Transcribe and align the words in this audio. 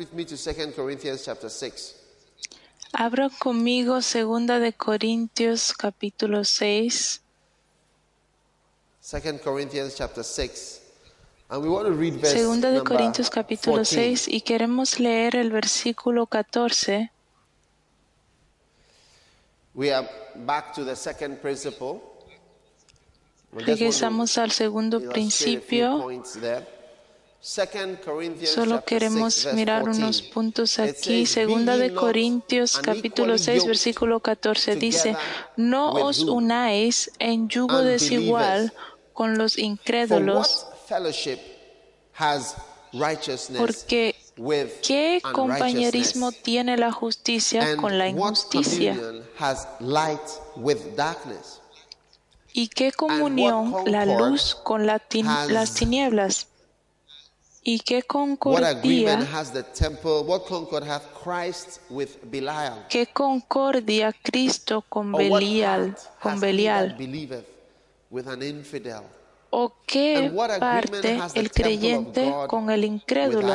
With 0.00 0.14
me 0.14 0.24
to 0.24 0.34
2 0.34 0.72
Corinthians 0.72 1.22
chapter 1.26 1.50
6. 1.50 1.94
Abra 2.94 3.28
conmigo 3.28 4.00
segunda 4.00 4.58
de 4.58 4.72
Corintios 4.72 5.74
capítulo 5.74 6.42
6. 6.42 7.20
2 9.02 9.38
Corinthians 9.44 9.94
chapter 9.94 10.24
6. 10.24 10.80
And 11.50 11.62
we 11.62 11.68
want 11.68 11.86
to 11.86 11.92
read 11.92 12.14
verse 12.14 12.32
Segunda 12.32 12.70
de 12.70 12.80
Corintios 12.82 13.28
capítulo 13.28 13.76
14. 13.84 13.94
6 14.24 14.28
y 14.28 14.40
queremos 14.40 14.98
leer 14.98 15.36
el 15.36 15.50
versículo 15.50 16.26
14. 16.26 17.10
We 19.74 19.92
are 19.92 20.08
back 20.46 20.72
to 20.74 20.84
the 20.84 20.96
second 20.96 21.42
principle. 21.42 22.00
Regresamos 23.52 24.38
al 24.38 24.50
segundo 24.50 25.00
principio. 25.10 25.98
points 26.00 26.40
there. 26.40 26.64
2 26.64 26.70
Corinthians 26.70 27.29
Solo 27.42 27.70
chapter 27.96 28.76
6, 28.76 28.84
queremos 28.86 29.48
mirar 29.54 29.84
14. 29.84 29.98
unos 29.98 30.22
puntos 30.22 30.78
aquí. 30.78 31.24
Segunda 31.24 31.74
"Be 31.74 31.84
ye 31.84 31.88
de 31.88 31.94
Corintios 31.94 32.78
capítulo 32.78 33.32
unequally 33.32 33.38
6 33.38 33.56
yoked 33.56 33.68
versículo 33.68 34.20
14 34.20 34.76
dice, 34.76 35.16
no 35.56 35.90
os 35.90 36.20
unáis 36.20 37.10
en 37.18 37.48
yugo 37.48 37.82
desigual 37.82 38.74
con 39.14 39.38
los 39.38 39.56
incrédulos, 39.58 40.66
porque 43.56 44.16
¿qué 44.82 45.22
compañerismo 45.32 46.32
tiene 46.32 46.76
la 46.76 46.92
justicia 46.92 47.74
con 47.76 47.96
la 47.96 48.08
injusticia? 48.08 48.98
¿Y 52.52 52.68
qué 52.68 52.92
comunión 52.92 53.74
la 53.86 54.04
luz 54.04 54.56
con 54.62 54.86
la 54.86 55.00
las 55.48 55.74
tinieblas? 55.74 56.49
¿Y 57.62 57.80
qué 57.80 57.96
What 57.96 58.62
agreement 58.64 59.20
concordia, 59.20 59.28
has 59.32 59.52
the 59.52 59.62
temple? 59.62 60.24
What 60.24 60.46
concord 60.46 60.82
hath 60.82 61.02
Christ 61.12 61.80
with 61.90 62.16
Belial? 62.30 62.86
qué 62.88 63.06
concordia 63.06 64.14
Cristo 64.22 64.82
con 64.88 65.12
Belial, 65.12 65.94
con 66.22 66.40
Belial? 66.40 66.96
¿O 69.50 69.72
qué 69.86 70.16
And 70.16 70.34
what 70.34 70.50
agreement 70.50 70.90
parte 71.02 71.18
has 71.18 71.34
the 71.34 71.40
el 71.40 71.50
creyente 71.50 72.32
con 72.48 72.70
el 72.70 72.84
incrédulo? 72.84 73.54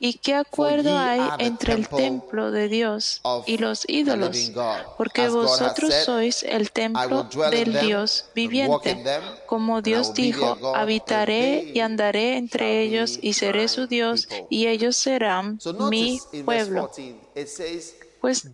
¿Y 0.00 0.14
qué 0.14 0.34
acuerdo 0.34 0.96
hay 0.96 1.20
entre 1.38 1.74
el 1.74 1.88
templo 1.88 2.50
de 2.52 2.68
Dios 2.68 3.20
y 3.46 3.58
los 3.58 3.84
ídolos? 3.88 4.52
Porque 4.96 5.28
vosotros 5.28 5.92
sois 6.04 6.44
el 6.44 6.70
templo 6.70 7.28
del 7.50 7.80
Dios 7.80 8.26
viviente. 8.34 9.04
Como 9.46 9.82
Dios 9.82 10.14
dijo, 10.14 10.56
habitaré 10.74 11.72
y 11.74 11.80
andaré 11.80 12.36
entre 12.36 12.82
ellos 12.82 13.18
y 13.20 13.32
seré 13.32 13.66
su 13.68 13.86
Dios 13.86 14.28
y 14.48 14.68
ellos 14.68 14.96
serán 14.96 15.58
mi 15.90 16.20
pueblo. 16.44 16.88
14, 16.88 17.16
it 17.34 17.48
says, 17.48 17.94
Pues 18.20 18.44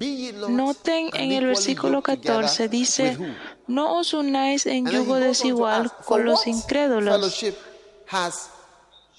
noten 0.49 1.11
en 1.15 1.33
el 1.33 1.47
versículo 1.47 1.99
yoked 1.99 2.19
together 2.19 2.43
14 2.43 2.69
dice, 2.69 3.19
no 3.67 3.99
os 3.99 4.13
unáis 4.13 4.67
en 4.67 4.87
yugo 4.87 5.17
desigual 5.17 5.91
con 6.05 6.25
los 6.25 6.47
incrédulos. 6.47 7.45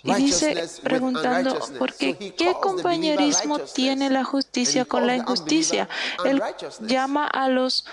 Y 0.06 0.14
dice 0.14 0.70
preguntando, 0.84 1.60
porque 1.80 2.16
¿qué 2.38 2.54
compañerismo 2.62 3.60
tiene 3.60 4.10
la 4.10 4.24
justicia 4.24 4.86
con 4.86 5.08
la 5.08 5.16
injusticia? 5.16 5.90
Él 6.24 6.42
llama 6.82 7.26
a 7.26 7.50
los 7.50 7.86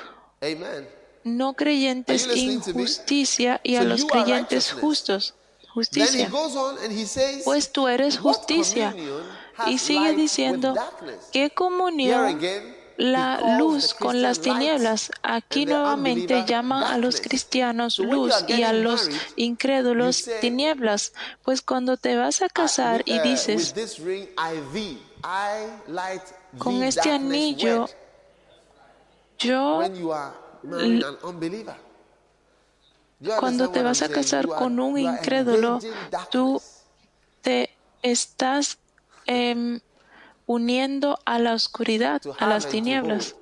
no 1.25 1.55
creyentes 1.55 2.29
injusticia 2.37 3.61
y 3.63 3.77
a 3.77 3.85
los 3.85 4.05
creyentes 4.05 4.73
justos. 4.73 5.35
Justicia. 5.73 6.31
Pues 7.45 7.73
tú 7.73 7.89
eres 7.89 8.21
"What 8.21 8.35
justicia. 8.35 8.95
Y 9.67 9.79
sigue 9.79 10.13
diciendo, 10.13 10.75
darkness?" 10.75 11.17
¿qué 11.33 11.49
comunión 11.51 12.39
la 12.97 13.59
luz 13.59 13.95
con 13.95 14.23
las 14.23 14.41
tinieblas? 14.41 15.11
Aquí 15.23 15.67
nuevamente 15.67 16.35
unbeliever 16.35 16.47
llama 16.47 16.93
a 16.93 16.99
los 16.99 17.21
cristianos 17.21 17.99
luz 17.99 18.33
y 18.49 18.63
a 18.63 18.73
los 18.73 19.09
incrédulos 19.37 20.29
tinieblas. 20.41 21.13
Pues 21.43 21.63
cuando 21.63 21.97
te 21.97 22.17
vas 22.17 22.43
a 22.43 22.49
casar 22.49 23.03
y 23.05 23.19
dices, 23.21 23.75
con 26.59 26.83
este 26.83 27.11
anillo, 27.11 27.89
yo 29.39 29.83
cuando 33.39 33.71
te 33.71 33.83
vas 33.83 34.03
a 34.03 34.09
casar 34.09 34.47
con 34.49 34.81
un 34.81 34.99
incrédulo, 34.99 35.79
tú 36.31 36.61
te 37.41 37.71
estás 38.03 38.79
em, 39.27 39.81
uniendo 40.53 41.19
a 41.25 41.39
la 41.39 41.55
oscuridad, 41.55 42.21
a 42.39 42.47
las 42.47 42.69
tinieblas, 42.69 43.35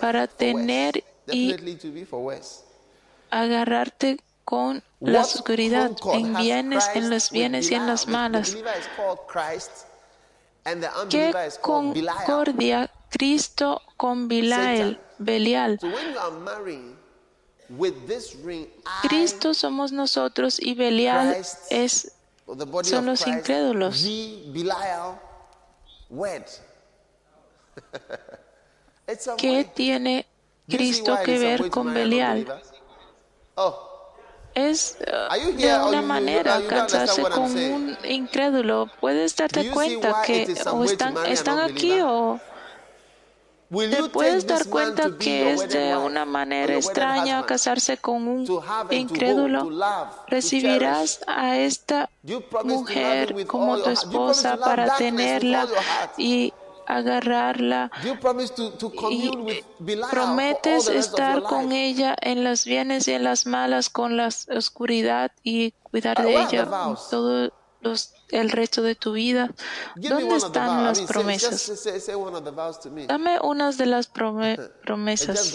para 0.00 0.26
tener 0.26 1.04
y 1.26 1.56
agarrarte 3.30 4.18
con 4.44 4.82
la 5.00 5.20
oscuridad 5.20 5.92
en 6.12 6.34
bienes, 6.34 6.84
en 6.94 7.08
los 7.08 7.30
bienes 7.30 7.70
y 7.70 7.74
en 7.74 7.86
las 7.86 8.06
malas. 8.06 8.56
¿Qué 11.08 11.32
concordia 11.60 12.90
Cristo 13.08 13.80
con 13.96 14.28
Bilael. 14.28 15.00
Belial? 15.18 15.78
Cristo 19.02 19.54
somos 19.54 19.92
nosotros 19.92 20.58
y 20.60 20.74
Belial 20.74 21.36
es 21.70 22.12
son 22.82 23.06
los 23.06 23.26
incrédulos. 23.26 24.00
¿Qué 29.38 29.70
tiene 29.74 30.26
Cristo 30.68 31.18
que 31.24 31.38
ver 31.38 31.70
con 31.70 31.92
Belial? 31.92 32.62
Oh, 33.56 33.86
Es 34.54 34.98
uh, 35.00 35.56
de 35.56 35.78
una 35.88 36.02
manera 36.02 36.60
casarse 36.66 37.22
con 37.22 37.56
un 37.56 37.96
incrédulo. 38.04 38.88
Puedes 39.00 39.36
darte 39.36 39.70
cuenta 39.70 40.22
que 40.22 40.54
o 40.72 40.84
están, 40.84 41.16
están 41.26 41.60
aquí 41.60 42.00
o 42.00 42.40
te 43.70 44.08
puedes 44.10 44.46
dar 44.46 44.66
cuenta 44.66 45.16
que 45.18 45.52
es 45.52 45.68
de 45.68 45.96
una 45.96 46.24
manera 46.24 46.74
extraña 46.74 47.46
casarse 47.46 47.96
con 47.98 48.26
un 48.26 48.62
incrédulo. 48.90 49.70
Recibirás 50.26 51.20
a 51.26 51.58
esta 51.58 52.10
mujer 52.64 53.46
como 53.46 53.78
tu 53.78 53.90
esposa 53.90 54.56
para 54.56 54.96
tenerla 54.96 55.68
y 56.16 56.52
agarrarla 56.90 57.90
y 58.02 58.08
all 58.08 59.64
prometes 60.10 60.88
estar 60.88 61.42
con 61.42 61.70
ella 61.70 62.16
en 62.20 62.42
las 62.42 62.64
bienes 62.64 63.06
y 63.06 63.12
en 63.12 63.24
las 63.24 63.46
malas, 63.46 63.90
con 63.90 64.16
la 64.16 64.28
oscuridad 64.48 65.30
y 65.44 65.72
cuidar 65.82 66.20
de 66.22 66.42
ella 66.42 66.64
vows? 66.64 67.08
todo 67.08 67.52
los, 67.80 68.12
el 68.32 68.50
resto 68.50 68.82
de 68.82 68.94
tu 68.94 69.12
vida. 69.12 69.50
¿Dónde 69.96 70.36
están 70.36 70.84
las 70.84 71.00
promesas? 71.00 71.70
Dame 73.06 73.38
unas 73.40 73.78
de 73.78 73.86
las 73.86 74.06
promesas. 74.06 75.52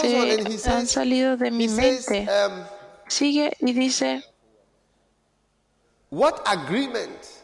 Se 0.00 0.70
han 0.70 0.86
salido 0.86 1.36
de 1.36 1.50
mi 1.50 1.68
mente. 1.68 2.28
um, 2.28 2.64
Sigue 3.08 3.56
y 3.60 3.72
dice, 3.72 4.22
What 6.10 6.42
agreement? 6.46 7.38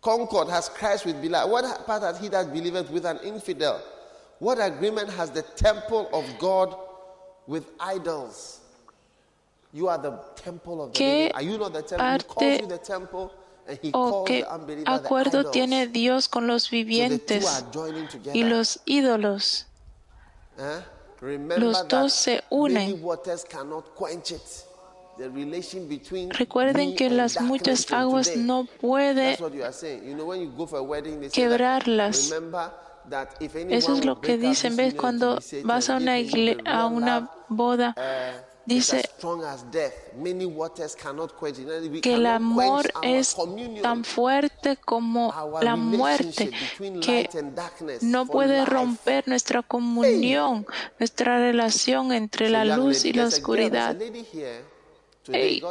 Concord 0.00 0.48
has 0.48 0.68
Christ 0.70 1.04
with 1.04 1.20
Belial. 1.20 1.50
What 1.50 1.86
part 1.86 2.02
has 2.02 2.18
he 2.18 2.28
that 2.28 2.52
believeth 2.52 2.90
with 2.90 3.04
an 3.04 3.18
infidel? 3.22 3.80
What 4.38 4.58
agreement 4.58 5.10
has 5.10 5.30
the 5.30 5.42
temple 5.42 6.08
of 6.12 6.24
God 6.38 6.74
with 7.46 7.66
idols? 7.78 8.59
Calls 9.72 10.10
parte 11.96 12.66
¿O 13.92 14.24
qué 14.24 14.44
acuerdo 14.86 15.50
tiene 15.50 15.86
Dios 15.86 16.28
con 16.28 16.46
los 16.46 16.70
vivientes 16.70 17.64
y 18.32 18.44
los 18.44 18.80
ídolos? 18.84 19.66
Los 21.20 21.88
dos 21.88 22.12
se 22.12 22.42
unen. 22.50 23.00
Recuerden 26.30 26.96
que 26.96 27.10
las 27.10 27.40
muchas 27.40 27.92
aguas 27.92 28.36
no 28.36 28.66
puede 28.80 29.38
quebrarlas. 31.32 32.32
Eso 33.68 33.94
es 33.94 34.04
lo 34.04 34.20
que 34.20 34.38
dicen, 34.38 34.76
¿ves? 34.76 34.94
Cuando 34.94 35.38
vas 35.64 35.90
a 35.90 35.96
una, 35.96 36.14
a 36.66 36.86
una 36.86 37.30
boda, 37.48 37.94
uh, 37.96 38.49
dice 38.66 39.00
it's 39.00 39.08
as 39.08 39.16
strong 39.16 39.44
as 39.44 39.70
death. 39.70 39.92
Many 40.16 40.46
waters 40.46 40.94
cannot 40.94 41.32
quench 41.38 41.58
it. 41.58 41.66
We 41.90 42.00
que 42.00 42.14
el 42.14 42.26
amor 42.26 42.90
es 43.02 43.36
tan 43.82 44.04
fuerte 44.04 44.76
como 44.76 45.32
la 45.62 45.76
muerte, 45.76 46.50
que 47.00 47.22
light 47.22 47.34
and 47.34 47.54
darkness 47.54 48.02
no 48.02 48.26
puede 48.26 48.64
romper 48.64 49.26
nuestra 49.28 49.62
comunión, 49.62 50.66
nuestra 50.98 51.38
relación 51.38 52.12
entre 52.12 52.48
la 52.48 52.64
luz 52.64 53.04
y 53.04 53.12
la 53.12 53.26
oscuridad. 53.26 53.96
Hey, 55.32 55.62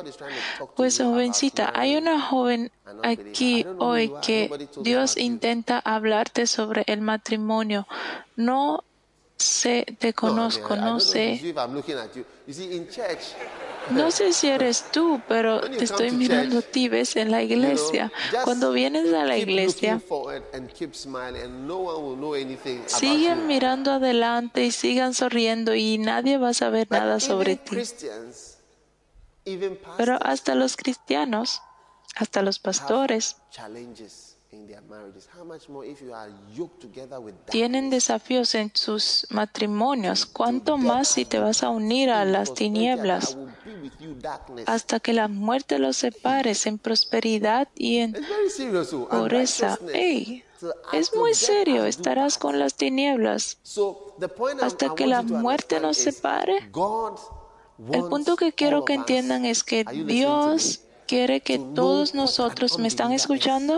Pues 0.75 1.00
jovencita, 1.00 1.71
hay 1.75 1.95
una 1.95 2.21
joven 2.21 2.71
aquí 3.03 3.65
hoy 3.80 4.13
que 4.21 4.69
Dios 4.81 5.18
intenta 5.18 5.80
hablarte 5.80 6.45
sobre 6.45 6.83
el 6.88 7.01
matrimonio. 7.01 7.88
No 8.36 8.83
sé, 9.39 9.86
te 9.97 10.13
conozco, 10.13 10.75
no 10.75 11.00
sé. 11.00 11.41
No 13.91 14.12
sé 14.12 14.33
si 14.33 14.47
eres 14.47 14.86
tú, 14.91 15.21
pero 15.27 15.62
te 15.62 15.83
estoy 15.83 16.09
to 16.09 16.15
mirando 16.15 16.59
a 16.59 16.62
ti, 16.62 16.89
ves, 16.89 17.15
en 17.15 17.31
la 17.31 17.41
iglesia. 17.41 18.12
Cuando 18.44 18.71
vienes 18.71 19.12
a 19.13 19.24
la 19.24 19.38
iglesia, 19.38 20.01
sigan 22.86 23.39
you. 23.39 23.45
mirando 23.45 23.91
adelante 23.91 24.65
y 24.65 24.71
sigan 24.71 25.13
sonriendo 25.13 25.74
y 25.74 25.97
nadie 25.97 26.38
va 26.38 26.50
a 26.50 26.53
saber 26.53 26.88
nada 26.91 27.19
sobre 27.19 27.56
ti. 27.56 27.77
Pero 29.97 30.19
hasta 30.21 30.53
los 30.53 30.75
cristianos, 30.75 31.62
hasta 32.15 32.41
los 32.41 32.59
pastores, 32.59 33.38
tienen 37.50 37.90
desafíos 37.90 38.56
en 38.56 38.72
sus 38.74 39.28
matrimonios. 39.30 40.25
¿Cuánto 40.25 40.78
más 40.78 41.10
si 41.10 41.25
te 41.25 41.40
vas 41.40 41.63
a 41.63 41.69
unir 41.69 42.10
a 42.10 42.25
las 42.25 42.54
tinieblas 42.54 43.38
hasta 44.66 45.00
que 45.00 45.13
la 45.13 45.28
muerte 45.28 45.78
los 45.78 45.98
separes 45.98 46.66
en 46.66 46.80
prosperidad 46.80 47.68
y 47.75 47.98
en 47.98 48.16
oh, 48.16 48.19
and 48.19 49.10
pobreza? 49.10 49.78
righteousness. 49.81 49.96
¡Ey! 49.96 50.44
So 50.60 50.74
Es 50.92 51.16
muy 51.16 51.36
serio, 51.36 51.86
estarás 51.86 52.38
con 52.38 52.60
las 52.60 52.75
tinieblas. 52.75 53.60
Hasta 54.62 54.94
que 54.96 55.07
la 55.07 55.22
muerte 55.22 55.80
nos 55.80 55.98
separe. 55.98 56.69
El 57.92 58.04
punto 58.10 58.36
que 58.36 58.51
quiero 58.51 58.84
que 58.84 58.94
entiendan 58.94 59.46
es 59.46 59.63
que 59.63 59.86
Dios? 59.86 60.81
Quiere 61.10 61.42
que 61.48 61.58
todos 61.82 62.14
nosotros, 62.22 62.78
¿me 62.82 62.88
están 62.94 63.12
escuchando? 63.22 63.74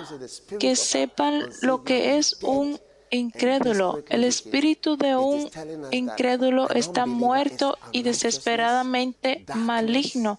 He 0.00 0.06
said, 0.06 0.18
"The 0.20 0.26
spirit 0.38 0.60
Que 0.62 0.72
sepan 0.76 1.34
lo 1.68 1.74
que 1.86 1.98
es 2.18 2.26
un 2.42 2.66
incrédulo. 3.10 3.88
El 4.08 4.20
wicked." 4.22 4.28
espíritu 4.34 4.90
de 4.96 5.12
un 5.16 5.38
incrédulo 6.02 6.62
está 6.82 7.02
muerto 7.06 7.66
y 7.92 8.02
desesperadamente 8.10 9.44
maligno. 9.54 10.38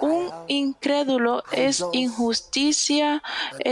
Un 0.00 0.22
incrédulo 0.48 1.42
es 1.52 1.84
injusticia, 1.92 3.22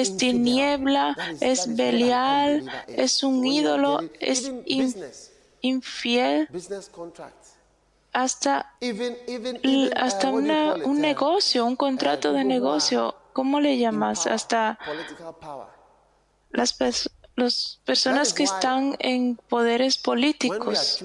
es 0.01 0.17
tiniebla, 0.17 1.17
es 1.41 1.59
Belial, 1.77 2.53
es 2.89 3.23
un 3.23 3.37
ídolo, 3.47 4.01
es 4.19 4.53
in- 4.67 4.95
infiel, 5.63 6.49
hasta 8.13 8.75
uh, 8.83 9.91
hasta 9.97 10.31
una, 10.31 10.75
un 10.75 10.97
uh, 10.97 11.01
negocio, 11.01 11.65
un 11.65 11.77
contrato 11.77 12.29
de 12.33 12.35
who 12.35 12.41
are 12.41 12.49
negocio, 12.49 13.15
¿cómo 13.33 13.61
le 13.61 13.79
llamas? 13.79 14.27
Hasta 14.27 14.79
las 16.51 16.77
las 17.37 17.81
personas 17.85 18.35
que 18.35 18.43
están 18.43 18.97
en 18.99 19.37
poderes 19.49 19.97
políticos. 19.99 21.03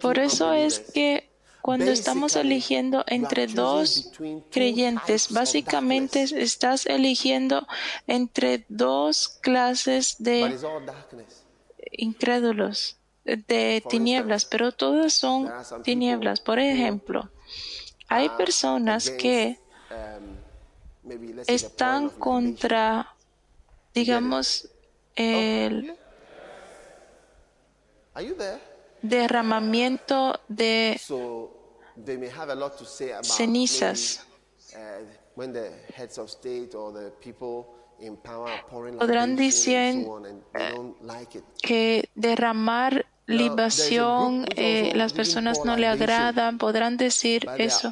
Por 0.00 0.18
eso 0.18 0.52
es 0.52 0.78
que 0.78 1.30
cuando 1.62 1.90
estamos 1.90 2.36
eligiendo 2.36 3.04
entre 3.06 3.46
dos 3.46 4.12
creyentes, 4.50 5.32
básicamente 5.32 6.22
estás 6.22 6.84
eligiendo 6.86 7.66
entre 8.06 8.66
dos 8.68 9.28
clases 9.40 10.16
de 10.18 10.56
incrédulos, 11.90 12.98
de 13.24 13.82
tinieblas, 13.88 14.44
pero 14.44 14.72
todas 14.72 15.12
son 15.12 15.50
tinieblas. 15.82 16.40
Por 16.40 16.58
ejemplo, 16.58 17.30
hay 18.08 18.28
personas 18.30 19.10
que 19.10 19.58
um, 19.90 21.12
están 21.46 22.10
contra, 22.10 23.14
digamos, 23.94 24.68
el 25.16 25.96
you 28.20 28.34
there? 28.36 28.60
derramamiento 29.02 30.40
de 30.48 31.00
So 31.00 31.50
they 32.04 32.16
may 32.16 32.28
have 32.28 32.50
a 32.50 32.54
lot 32.54 32.76
to 32.78 32.84
say 32.84 33.10
about 33.12 33.24
cenizas. 33.24 34.26
Podrán 38.98 39.36
decir, 39.36 40.06
it. 41.34 41.44
que 41.62 42.10
derramar 42.14 43.06
libación, 43.26 44.46
eh, 44.56 44.92
las 44.94 45.12
personas 45.12 45.64
no 45.64 45.76
le 45.76 45.86
agradan, 45.86 46.58
podrán 46.58 46.96
decir 46.96 47.46
eso. 47.58 47.90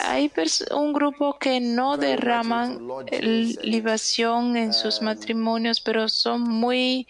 Hay 0.00 0.30
un 0.70 0.92
grupo 0.92 1.38
que 1.38 1.60
no 1.60 1.96
derraman 1.96 2.88
libación 3.10 4.56
en 4.56 4.72
sus 4.72 5.02
matrimonios, 5.02 5.80
pero 5.80 6.08
son 6.08 6.42
muy 6.42 7.08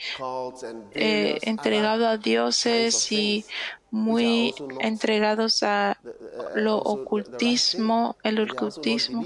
eh, 0.92 1.38
entregados 1.42 2.06
a 2.06 2.16
dioses 2.16 3.12
y 3.12 3.44
muy 3.90 4.54
entregados 4.80 5.62
a 5.62 5.98
uh, 6.02 6.58
lo 6.58 6.78
ocultismo, 6.78 8.16
el 8.22 8.40
ocultismo. 8.40 9.24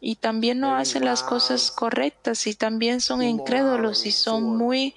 Y 0.00 0.16
también 0.16 0.58
no 0.58 0.74
hacen 0.74 1.04
las 1.04 1.22
cosas 1.22 1.70
correctas 1.70 2.46
y 2.46 2.54
también 2.54 3.00
son 3.00 3.22
incrédulos 3.22 4.04
y 4.04 4.10
son 4.10 4.44
on. 4.44 4.56
muy 4.58 4.94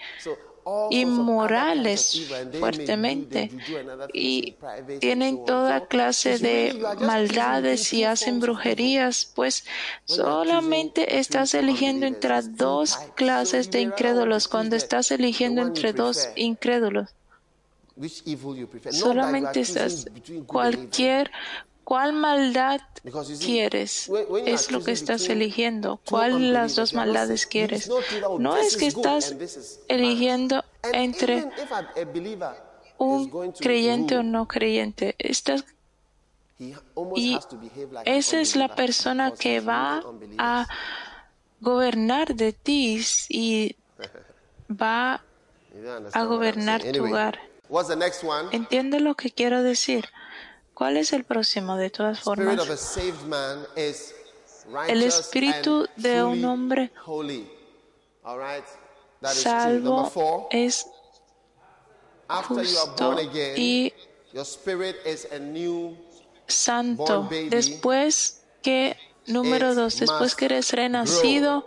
Inmorales 0.89 2.21
fuertemente. 2.59 3.51
y 4.13 4.55
tienen 5.00 5.45
toda 5.45 5.88
clase 5.88 6.39
de 6.39 6.77
maldades 7.00 7.93
y 7.93 8.03
hacen 8.03 8.39
brujerías, 8.39 9.31
pues 9.36 9.65
solamente 10.05 11.19
estás 11.19 11.53
eligiendo 11.53 12.05
entre 12.05 12.41
dos 12.41 12.97
clases 13.15 13.71
de 13.71 13.81
incrédulos. 13.81 14.47
cuando 14.47 14.75
estás 14.75 15.12
eligiendo 15.12 15.62
entre 15.62 15.93
dos 15.93 16.29
incrédulos. 16.36 17.09
Solamente 18.91 19.62
estás 19.62 20.07
cualquier 20.45 21.31
cuál 21.88 22.12
maldad 22.12 22.82
quieres 23.39 24.12
es 24.46 24.72
lo 24.72 24.84
que 24.84 24.91
estás 24.91 25.29
eligiendo. 25.29 26.01
cuál 26.06 26.34
de 26.34 26.48
las 26.51 26.75
dos 26.75 26.94
maldades 26.94 27.48
quieres 27.48 27.89
no 28.39 28.58
es 28.58 28.75
que 28.75 28.88
estás 28.88 29.34
eligiendo 29.88 30.65
entre 30.91 31.48
un 32.98 33.53
creyente 33.53 34.17
o 34.17 34.24
no 34.24 34.50
creyente 34.50 35.15
estás 35.17 35.63
y 37.15 37.39
esa 38.03 38.41
es 38.41 38.58
la 38.58 38.75
persona 38.75 39.32
que 39.32 39.62
va 39.62 40.03
a 40.38 40.67
gobernar 41.62 42.36
de 42.36 42.51
ti 42.51 43.01
y 43.29 43.77
va 44.70 45.24
a 46.12 46.24
gobernar 46.25 46.84
tu 46.84 47.06
hogar. 47.06 47.39
¿Entiende 48.51 49.00
lo 49.00 49.15
que 49.15 49.29
quiero 49.32 49.62
decir? 49.62 50.10
¿Cuál 50.77 50.98
es 50.98 51.12
el 51.12 51.24
próximo 51.24 51.75
de 51.75 51.89
todas 51.89 52.19
formas? 52.19 52.60
El 54.88 55.01
espíritu 55.01 55.88
de 55.96 56.24
un 56.24 56.46
hombre 56.46 56.91
salvo 59.24 60.48
es 60.51 60.86
justo 62.48 63.17
y 63.55 63.93
santo. 66.48 67.27
Después 67.50 68.43
que 68.62 68.98
Número 69.27 69.75
dos, 69.75 70.00
después 70.00 70.36
que 70.36 70.46
eres 70.46 70.72
renacido, 70.72 71.65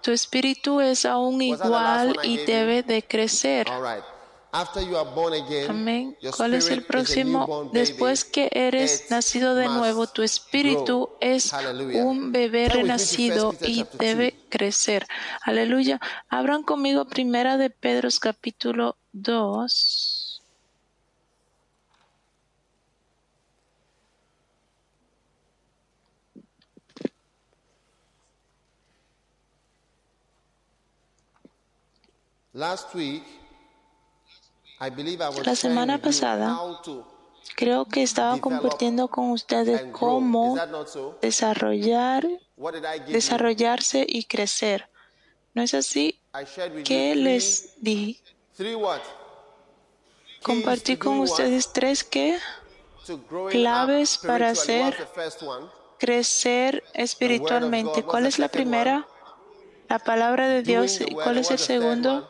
tu 0.00 0.10
espíritu 0.10 0.80
es 0.80 1.04
aún 1.04 1.42
igual 1.42 2.16
y 2.22 2.38
debe 2.38 2.82
de 2.82 3.02
crecer. 3.02 3.66
All 4.52 4.60
right. 4.60 4.68
After 4.68 4.82
you 4.82 4.96
are 4.96 5.10
born 5.14 5.34
again, 5.34 5.70
Amén. 5.70 6.16
¿Cuál 6.36 6.54
es 6.54 6.70
el 6.70 6.84
próximo? 6.84 7.70
Después 7.72 8.24
que 8.24 8.50
eres 8.52 9.10
nacido 9.10 9.54
de 9.54 9.66
nuevo, 9.66 10.06
tu 10.06 10.22
espíritu 10.22 11.10
es 11.20 11.52
un 11.94 12.32
bebé 12.32 12.68
renacido 12.68 13.50
1 13.50 13.58
Peter 13.58 13.70
y 13.70 13.86
debe 13.98 14.30
2. 14.32 14.44
crecer. 14.50 15.06
Aleluya. 15.42 16.00
Abran 16.28 16.62
conmigo 16.62 17.06
primera 17.06 17.56
de 17.56 17.70
Pedro 17.70 18.08
capítulo 18.20 18.96
2. 19.12 20.28
Last 32.54 32.94
week, 32.94 33.22
La 35.44 35.54
semana 35.54 35.98
pasada, 35.98 36.58
Creo 37.56 37.84
que 37.84 38.02
estaba 38.02 38.38
compartiendo 38.38 39.08
con 39.08 39.30
ustedes 39.30 39.82
cómo 39.92 40.56
desarrollar, 41.20 42.26
desarrollarse 43.08 44.06
y 44.08 44.24
crecer. 44.24 44.88
¿No 45.54 45.62
es 45.62 45.74
así? 45.74 46.20
¿Qué 46.84 47.14
les 47.14 47.74
di? 47.78 48.20
Compartí 50.42 50.96
con 50.96 51.18
ustedes 51.20 51.72
tres 51.72 52.04
que 52.04 52.38
claves 53.50 54.18
para 54.18 54.50
hacer 54.50 54.96
crecer 55.98 56.82
espiritualmente. 56.94 58.02
¿Cuál 58.02 58.26
es 58.26 58.38
la 58.38 58.48
primera? 58.48 59.06
La 59.88 59.98
palabra 59.98 60.48
de 60.48 60.62
Dios. 60.62 61.00
¿Y 61.00 61.12
cuál 61.14 61.38
es 61.38 61.50
el 61.50 61.58
segundo? 61.58 62.28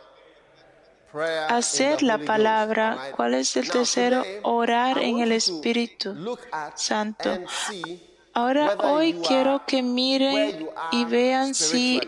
Hacer 1.49 2.02
la 2.02 2.19
palabra. 2.19 3.12
¿Cuál 3.14 3.35
es 3.35 3.57
el 3.57 3.71
tercero? 3.71 4.23
Orar 4.42 4.99
en 4.99 5.19
el 5.21 5.33
Espíritu 5.33 6.38
Santo. 6.75 7.38
Ahora 8.35 8.76
hoy 8.78 9.14
quiero 9.26 9.64
que 9.66 9.83
miren 9.83 10.69
y 10.90 11.04
vean 11.04 11.54
si 11.54 12.00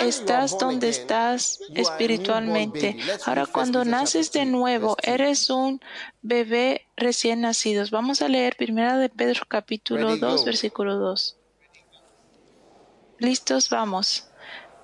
estás 0.00 0.58
donde 0.58 0.88
estás 0.88 1.60
espiritualmente. 1.74 2.96
Ahora 3.26 3.42
read 3.42 3.48
1 3.48 3.52
cuando 3.52 3.84
naces 3.84 4.32
de 4.32 4.40
2, 4.40 4.48
nuevo, 4.48 4.96
verse 4.96 5.10
2. 5.10 5.14
eres 5.14 5.50
un 5.50 5.80
bebé 6.22 6.86
recién 6.96 7.42
nacido. 7.42 7.84
Vamos 7.90 8.22
a 8.22 8.28
leer 8.28 8.56
primera 8.56 8.98
de 8.98 9.08
Pedro 9.08 9.42
capítulo 9.46 10.08
Ready, 10.08 10.20
2, 10.20 10.40
go. 10.40 10.44
versículo 10.44 10.96
2. 10.96 11.36
Listos, 13.18 13.70
vamos. 13.70 14.29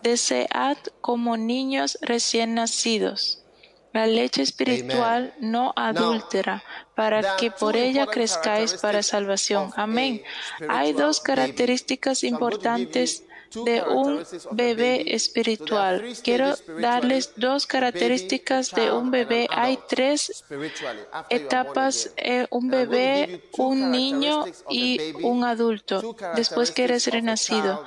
Desead 0.06 0.78
como 1.00 1.36
niños 1.36 1.98
recién 2.00 2.54
nacidos 2.54 3.20
la 3.96 4.06
leche 4.06 4.42
espiritual 4.42 5.34
no 5.40 5.72
adúltera, 5.74 6.62
para 6.94 7.36
que 7.38 7.50
por 7.50 7.76
ella 7.76 8.04
crezcáis 8.06 8.74
para 8.74 9.02
salvación. 9.02 9.72
Amén. 9.74 10.22
Hay 10.68 10.92
dos 10.92 11.20
características 11.20 12.22
importantes 12.22 13.24
de 13.64 13.76
un 13.82 14.22
bebé 14.50 15.14
espiritual. 15.14 15.94
Quiero 16.22 16.48
darles 16.78 17.32
dos 17.36 17.66
características 17.66 18.72
de 18.72 18.92
un 18.92 19.10
bebé. 19.10 19.48
Hay 19.50 19.78
tres 19.88 20.44
etapas, 21.30 22.12
eh, 22.18 22.46
un 22.50 22.68
bebé, 22.68 23.42
un 23.56 23.90
niño 23.90 24.44
y 24.68 24.88
un 25.22 25.44
adulto, 25.44 26.14
después 26.34 26.70
que 26.70 26.84
eres 26.84 27.06
renacido. 27.06 27.82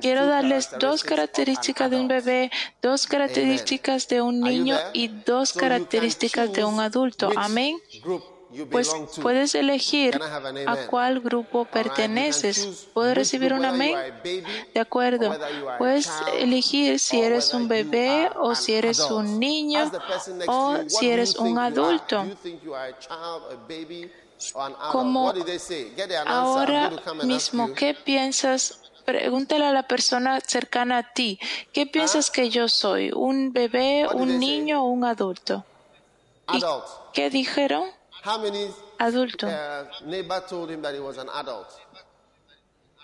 Quiero 0.00 0.26
darles 0.26 0.70
dos 0.78 1.02
características 1.02 1.90
de 1.90 1.96
un 1.96 2.08
bebé, 2.08 2.50
dos 2.80 3.06
características 3.06 4.08
de 4.08 4.22
un 4.22 4.40
niño 4.40 4.78
y 4.92 5.08
dos 5.08 5.52
características 5.52 6.52
de 6.52 6.64
un 6.64 6.80
adulto. 6.80 7.30
Amén. 7.36 7.78
Pues 8.70 8.94
puedes 9.22 9.54
elegir 9.54 10.20
a 10.66 10.86
cuál 10.86 11.20
grupo 11.20 11.64
perteneces. 11.64 12.88
¿Puedo 12.92 13.14
recibir 13.14 13.54
un 13.54 13.64
amén? 13.64 13.96
De 14.74 14.80
acuerdo. 14.80 15.34
Puedes 15.78 16.10
elegir 16.38 16.98
si 16.98 17.20
eres 17.20 17.54
un 17.54 17.66
bebé 17.66 18.30
o 18.36 18.54
si 18.54 18.74
eres 18.74 19.00
un 19.00 19.40
niño 19.40 19.90
o 20.46 20.78
si 20.86 21.10
eres 21.10 21.36
un 21.36 21.58
adulto. 21.58 22.24
Como 24.90 25.32
Ahora 26.26 26.90
mismo. 27.22 27.72
¿qué 27.74 27.94
piensas? 27.94 28.81
Pregúntale 29.04 29.64
a 29.64 29.72
la 29.72 29.86
persona 29.86 30.40
cercana 30.40 30.98
a 30.98 31.12
ti. 31.12 31.38
¿Qué 31.72 31.86
piensas 31.86 32.30
que 32.30 32.50
yo 32.50 32.68
soy? 32.68 33.10
¿Un 33.12 33.52
bebé, 33.52 34.06
un 34.12 34.38
niño 34.38 34.84
o 34.84 34.88
un 34.88 35.04
adulto? 35.04 35.64
¿Y 36.52 36.62
qué 37.12 37.30
dijeron? 37.30 37.84
Adulto. 38.98 39.48
adult? 41.32 41.68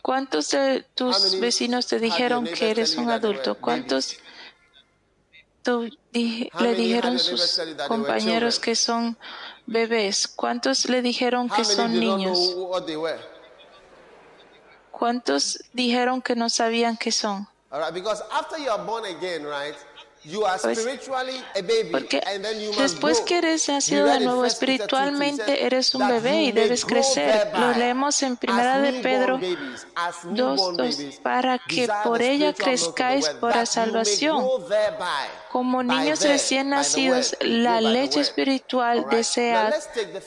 ¿Cuántos 0.02 0.50
de 0.50 0.86
tus 0.94 1.38
vecinos 1.40 1.86
te 1.86 1.98
dijeron 1.98 2.44
que 2.44 2.70
eres 2.70 2.96
un 2.96 3.10
adulto? 3.10 3.56
¿Cuántos 3.56 4.18
le 5.64 6.74
dijeron 6.74 7.18
sus 7.18 7.60
compañeros 7.88 8.58
que 8.58 8.74
son 8.76 9.18
bebés? 9.66 10.28
¿Cuántos 10.28 10.88
le 10.88 11.02
dijeron 11.02 11.48
que 11.48 11.64
son 11.64 11.98
niños? 11.98 12.56
¿Cuántos 14.98 15.62
dijeron 15.72 16.20
que 16.20 16.34
no 16.34 16.50
sabían 16.50 16.96
qué 16.96 17.12
son? 17.12 17.46
All 17.70 17.80
right, 17.80 17.94
because 17.94 18.20
after 18.32 18.58
you 18.58 18.70
are 18.70 18.82
born 18.84 19.04
again, 19.04 19.44
right, 19.44 19.76
Pues, 20.24 20.86
Porque 21.90 22.20
después 22.76 23.20
que 23.20 23.38
eres 23.38 23.68
nacido 23.68 24.06
de 24.06 24.20
nuevo 24.20 24.40
1 24.40 24.42
Peter 24.42 24.42
2:2, 24.42 24.46
it 24.46 24.52
espiritualmente 24.52 25.64
eres 25.64 25.94
un 25.94 26.08
bebé 26.08 26.42
y 26.42 26.52
debes 26.52 26.84
crecer. 26.84 27.50
Lo 27.54 27.72
leemos 27.72 28.22
en 28.22 28.36
Primera 28.36 28.78
de 28.80 28.94
Pedro 28.94 29.34
babies, 29.34 29.86
as 29.94 30.16
2, 30.24 30.32
newborn 30.32 30.76
2, 30.76 30.96
babies, 30.96 31.16
para 31.20 31.58
que 31.58 31.88
por 32.02 32.20
ella 32.20 32.52
crezcáis 32.52 33.26
you 33.28 33.38
may 33.40 33.66
salvación. 33.66 34.44
Como 35.50 35.82
niños 35.82 36.22
recién 36.22 36.70
nacidos, 36.70 37.36
la 37.40 37.80
leche 37.80 38.20
espiritual 38.20 39.06
desead 39.10 39.72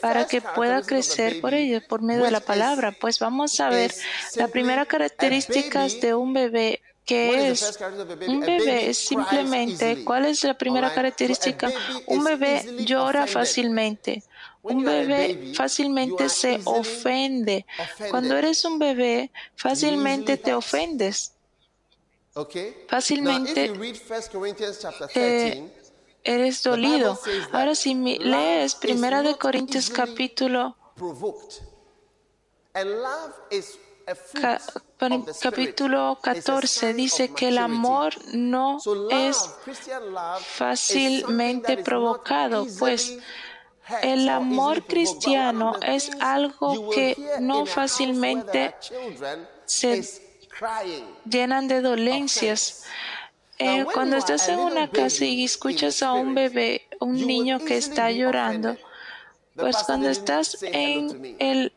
para 0.02 0.26
que 0.26 0.42
pueda 0.42 0.82
crecer 0.82 1.42
por 1.42 1.54
ella 1.54 1.82
por 1.88 2.02
medio 2.02 2.24
de 2.24 2.32
la 2.32 2.40
palabra. 2.40 2.94
Pues 3.00 3.20
vamos 3.20 3.60
a 3.60 3.70
ver 3.70 3.92
is 3.92 3.98
la 4.36 4.46
simply 4.46 4.52
primera 4.52 4.82
a 4.84 4.86
característica 4.86 5.80
baby. 5.80 6.00
de 6.00 6.16
un 6.16 6.34
bebé 6.34 6.82
The 7.08 7.50
es 7.50 7.80
un 8.28 8.40
bebé 8.42 8.94
simplemente. 8.94 10.04
¿cuál 10.06 10.26
es 10.26 10.44
la 10.44 10.58
primera 10.58 10.94
característica? 10.94 11.72
Un 12.06 12.24
bebé 12.24 12.64
llora 12.86 13.28
fácilmente. 13.28 14.24
Un 14.62 14.84
bebé 14.84 15.52
fácilmente 15.54 16.30
se 16.30 16.62
ofende. 16.66 17.66
Cuando 18.10 18.38
eres 18.38 18.64
un 18.66 18.80
bebé, 18.80 19.32
fácilmente 19.56 20.38
te 20.38 20.54
ofendes. 20.54 21.34
Fácilmente 22.88 23.68
you 23.68 23.74
read 23.74 23.98
1 24.10 24.30
Corinthians 24.32 24.80
chapter 24.80 25.08
te 25.08 25.14
13, 25.14 25.64
eres 26.24 26.64
dolido. 26.64 27.20
Ahora 27.52 27.76
si 27.76 27.94
lees 27.94 28.76
Primera 28.76 29.22
de 29.22 29.36
Corintios 29.38 29.90
capítulo 29.90 30.78
ca- 34.40 34.62
capítulo 35.42 36.18
It's 36.24 36.28
a 36.28 36.34
14 36.34 36.68
sign 36.68 36.98
dice 36.98 37.34
que 37.34 37.48
el 37.48 37.58
amor 37.58 38.14
no 38.34 38.78
es 39.10 39.50
fácilmente 40.42 41.78
provocado, 41.78 42.68
pues 42.78 43.18
el 44.04 44.30
or 44.30 44.36
amor 44.36 44.84
cristiano 44.86 45.76
es 45.82 46.12
algo 46.20 46.90
que 46.92 47.18
no 47.40 47.66
fácilmente 47.66 48.76
se 49.66 50.04
llenan 51.26 51.68
de 51.68 51.82
dolencias. 51.82 52.84
Eh, 53.58 53.86
cuando 53.94 54.18
estás 54.18 54.48
en 54.50 54.60
una 54.60 54.90
casa 54.90 55.26
y 55.26 55.44
escuchas 55.44 56.02
a 56.02 56.14
un 56.14 56.34
bebé, 56.34 56.88
un 57.00 57.14
niño 57.28 57.60
que 57.60 57.78
está 57.78 58.12
llorando, 58.12 58.76
pues 59.56 59.78
cuando 59.86 60.10
estás 60.10 60.58
en 60.64 61.36
el 61.40 61.72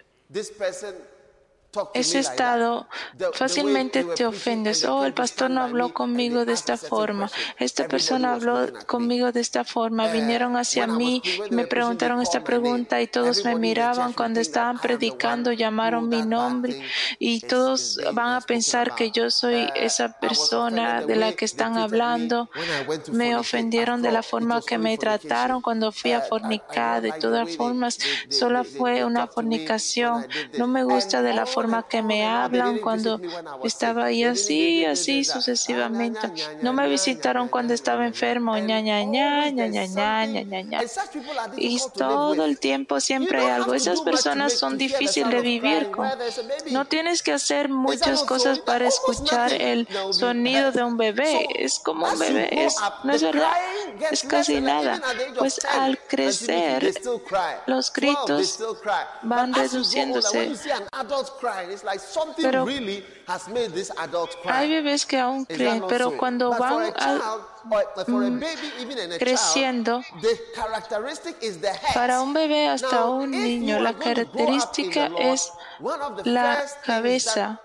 ese 1.95 2.19
estado 2.19 2.89
fácilmente 3.35 4.05
te 4.05 4.27
ofendes. 4.27 4.85
Oh, 4.85 5.05
el 5.05 5.15
pastor 5.15 5.51
no 5.51 5.63
habló 5.63 5.93
conmigo 5.93 6.45
de 6.45 6.53
esta 6.53 6.77
forma. 6.77 7.31
Esta 7.59 7.87
persona 7.89 8.35
habló 8.35 8.69
conmigo 8.87 9.33
de 9.33 9.41
esta 9.41 9.65
forma. 9.65 10.09
Vinieron 10.09 10.57
hacia 10.57 10.87
mí, 10.87 11.23
me 11.51 11.67
preguntaron 11.67 12.21
esta 12.23 12.45
pregunta 12.45 13.01
y 13.01 13.07
todos 13.07 13.45
me 13.45 13.57
miraban 13.57 14.13
cuando 14.13 14.41
estaban 14.41 14.79
predicando, 14.79 15.53
llamaron 15.53 16.09
mi 16.09 16.23
nombre 16.23 16.83
y 17.19 17.41
todos 17.41 18.01
van 18.13 18.35
a 18.35 18.41
pensar 18.41 18.95
que 18.95 19.11
yo 19.11 19.31
soy 19.31 19.69
esa 19.75 20.19
persona 20.19 21.03
de 21.03 21.17
la 21.17 21.33
que 21.33 21.45
están 21.45 21.77
hablando. 21.77 22.51
Me 23.13 23.37
ofendieron 23.37 24.03
de 24.03 24.13
la 24.13 24.23
forma 24.23 24.61
que 24.63 24.79
me 24.79 24.97
trataron 24.99 25.63
cuando 25.63 25.93
fui 25.93 26.13
a 26.13 26.21
fornicar. 26.21 27.03
De 27.03 27.13
todas 27.13 27.57
formas, 27.57 27.99
solo 28.29 28.65
fue 28.65 29.05
una 29.05 29.27
fornicación. 29.27 30.27
No 30.59 30.67
me 30.67 30.85
gusta 30.85 31.23
de 31.23 31.35
la 31.35 31.47
forma 31.47 31.64
que 31.89 32.03
me 32.03 32.27
hablan 32.27 32.79
cuando 32.79 33.21
estaba 33.63 34.07
ahí 34.07 34.25
así, 34.25 34.85
así 34.85 35.25
sucesivamente. 35.25 36.21
No 36.63 36.73
me 36.73 36.89
visitaron 36.89 37.49
cuando 37.49 37.75
estaba 37.75 38.07
enfermo, 38.07 38.57
ña, 38.57 38.81
ña, 38.81 39.05
ña, 39.05 39.51
ña, 39.51 39.67
ña, 39.67 40.81
Y 41.57 41.79
todo 41.97 42.45
el 42.45 42.59
tiempo 42.59 43.01
siempre 43.01 43.41
hay 43.41 43.49
algo. 43.49 43.75
Esas 43.75 44.01
personas 44.01 44.53
son 44.55 44.79
difíciles 44.79 45.31
de 45.31 45.41
vivir 45.41 45.91
con. 45.91 46.09
No 46.71 46.85
tienes 46.85 47.23
que 47.23 47.33
hacer 47.33 47.69
muchas 47.69 48.23
cosas 48.25 48.59
para 48.59 48.87
escuchar 48.87 49.53
el 49.53 49.89
sonido 50.11 50.73
de 50.73 50.83
un 50.83 50.97
bebé. 50.97 51.47
Es 51.57 51.79
como 51.79 52.07
un 52.07 52.19
bebé. 52.19 52.65
Es, 52.65 52.77
no 53.03 53.13
es 53.13 53.23
verdad. 53.23 53.53
Es 54.11 54.23
casi 54.23 54.61
nada. 54.61 55.01
Pues 55.39 55.61
al 55.65 55.99
crecer, 55.99 56.95
los 57.67 57.93
gritos 57.93 58.59
van 59.23 59.55
reduciéndose. 59.55 60.53
Pero 62.37 62.67
hay 64.45 64.69
bebés 64.69 65.07
que 65.07 65.19
aún 65.19 65.45
creen, 65.45 65.85
pero 65.89 66.17
cuando 66.17 66.51
van 66.51 66.93
mm, 68.07 69.11
creciendo, 69.19 70.03
para 71.95 72.23
un 72.23 72.33
bebé 72.33 72.69
hasta 72.69 73.07
un 73.07 73.31
niño, 73.31 73.81
la 73.81 73.95
característica 73.95 75.11
es 75.19 75.53
la 76.25 76.65
cabeza. 76.85 77.61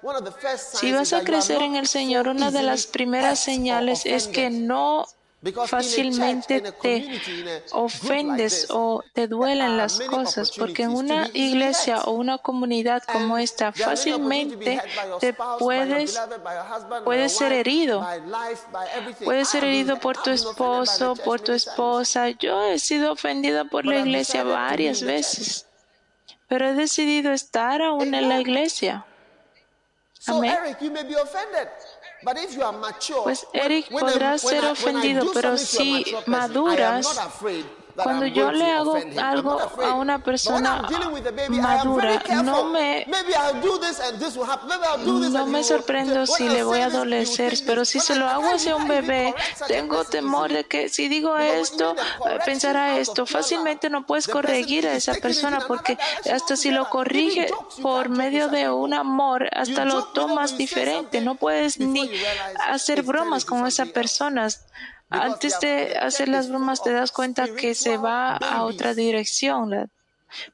Si 0.55 0.91
vas 0.91 1.13
a 1.13 1.23
crecer 1.23 1.61
en 1.61 1.75
el 1.75 1.87
Señor, 1.87 2.27
una 2.27 2.51
de 2.51 2.63
las 2.63 2.87
primeras 2.87 3.39
señales 3.39 4.05
es 4.05 4.27
que 4.27 4.49
no 4.49 5.05
fácilmente 5.67 6.61
te 6.81 7.21
ofendes 7.71 8.67
o 8.69 9.01
te 9.13 9.27
duelen 9.27 9.77
las 9.77 9.99
cosas, 10.01 10.51
porque 10.51 10.83
en 10.83 10.91
una 10.91 11.29
iglesia 11.33 12.01
o 12.01 12.11
una 12.11 12.37
comunidad 12.37 13.03
como 13.03 13.37
esta 13.37 13.71
fácilmente 13.71 14.81
te 15.19 15.33
puedes, 15.57 16.19
puedes 17.05 17.37
ser 17.37 17.53
herido. 17.53 18.05
Puedes 19.23 19.49
ser 19.49 19.63
herido 19.63 19.99
por 19.99 20.21
tu 20.21 20.29
esposo, 20.29 21.15
por 21.15 21.39
tu 21.39 21.53
esposa. 21.53 22.29
Yo 22.29 22.61
he 22.63 22.79
sido 22.79 23.13
ofendida 23.13 23.65
por 23.65 23.85
la 23.85 23.99
iglesia 23.99 24.43
varias 24.43 25.01
veces, 25.01 25.65
pero 26.47 26.69
he 26.69 26.73
decidido 26.73 27.31
estar 27.31 27.81
aún 27.81 28.13
en 28.13 28.27
la 28.27 28.41
iglesia. 28.41 29.05
Amén. 30.27 30.57
Pues 33.23 33.47
Eric 33.53 33.89
podrá 33.89 34.37
ser 34.37 34.65
ofendido, 34.65 35.31
pero 35.33 35.57
si 35.57 36.05
maduras, 36.25 37.07
cuando 37.95 38.25
yo 38.25 38.51
le 38.51 38.71
hago 38.71 38.97
algo 39.17 39.59
a 39.83 39.93
una 39.93 40.23
persona 40.23 40.87
madura, 41.49 42.23
no 42.43 42.65
me, 42.65 43.05
no 45.05 45.45
me 45.47 45.63
sorprendo 45.63 46.25
si 46.25 46.47
le 46.47 46.63
voy 46.63 46.79
a 46.79 46.85
adolecer, 46.85 47.57
pero 47.65 47.85
si 47.85 47.99
se 47.99 48.15
lo 48.15 48.27
hago 48.27 48.53
hacia 48.53 48.75
un 48.75 48.87
bebé, 48.87 49.33
tengo 49.67 50.03
temor 50.05 50.51
de 50.51 50.63
que 50.65 50.89
si 50.89 51.07
digo 51.07 51.37
esto, 51.37 51.95
pensará 52.45 52.97
esto. 52.97 53.25
Fácilmente 53.25 53.89
no 53.89 54.05
puedes 54.05 54.27
corregir 54.27 54.87
a 54.87 54.93
esa 54.93 55.13
persona 55.15 55.59
porque 55.67 55.97
hasta 56.31 56.55
si 56.55 56.71
lo 56.71 56.89
corrige 56.89 57.47
por 57.81 58.09
medio 58.09 58.49
de 58.49 58.69
un 58.69 58.93
amor, 58.93 59.49
hasta 59.51 59.85
lo 59.85 60.05
tomas 60.05 60.57
diferente. 60.57 61.21
No 61.21 61.35
puedes 61.35 61.79
ni 61.79 62.09
hacer 62.67 63.03
bromas 63.03 63.45
con 63.45 63.65
esa 63.67 63.85
persona 63.85 64.47
antes 65.09 65.59
de 65.59 65.97
hacer 65.97 66.27
las 66.27 66.49
bromas 66.49 66.83
te 66.83 66.91
das 66.91 67.11
cuenta 67.11 67.47
que 67.47 67.75
se 67.75 67.97
va 67.97 68.37
a 68.37 68.63
otra 68.63 68.93
dirección, 68.93 69.89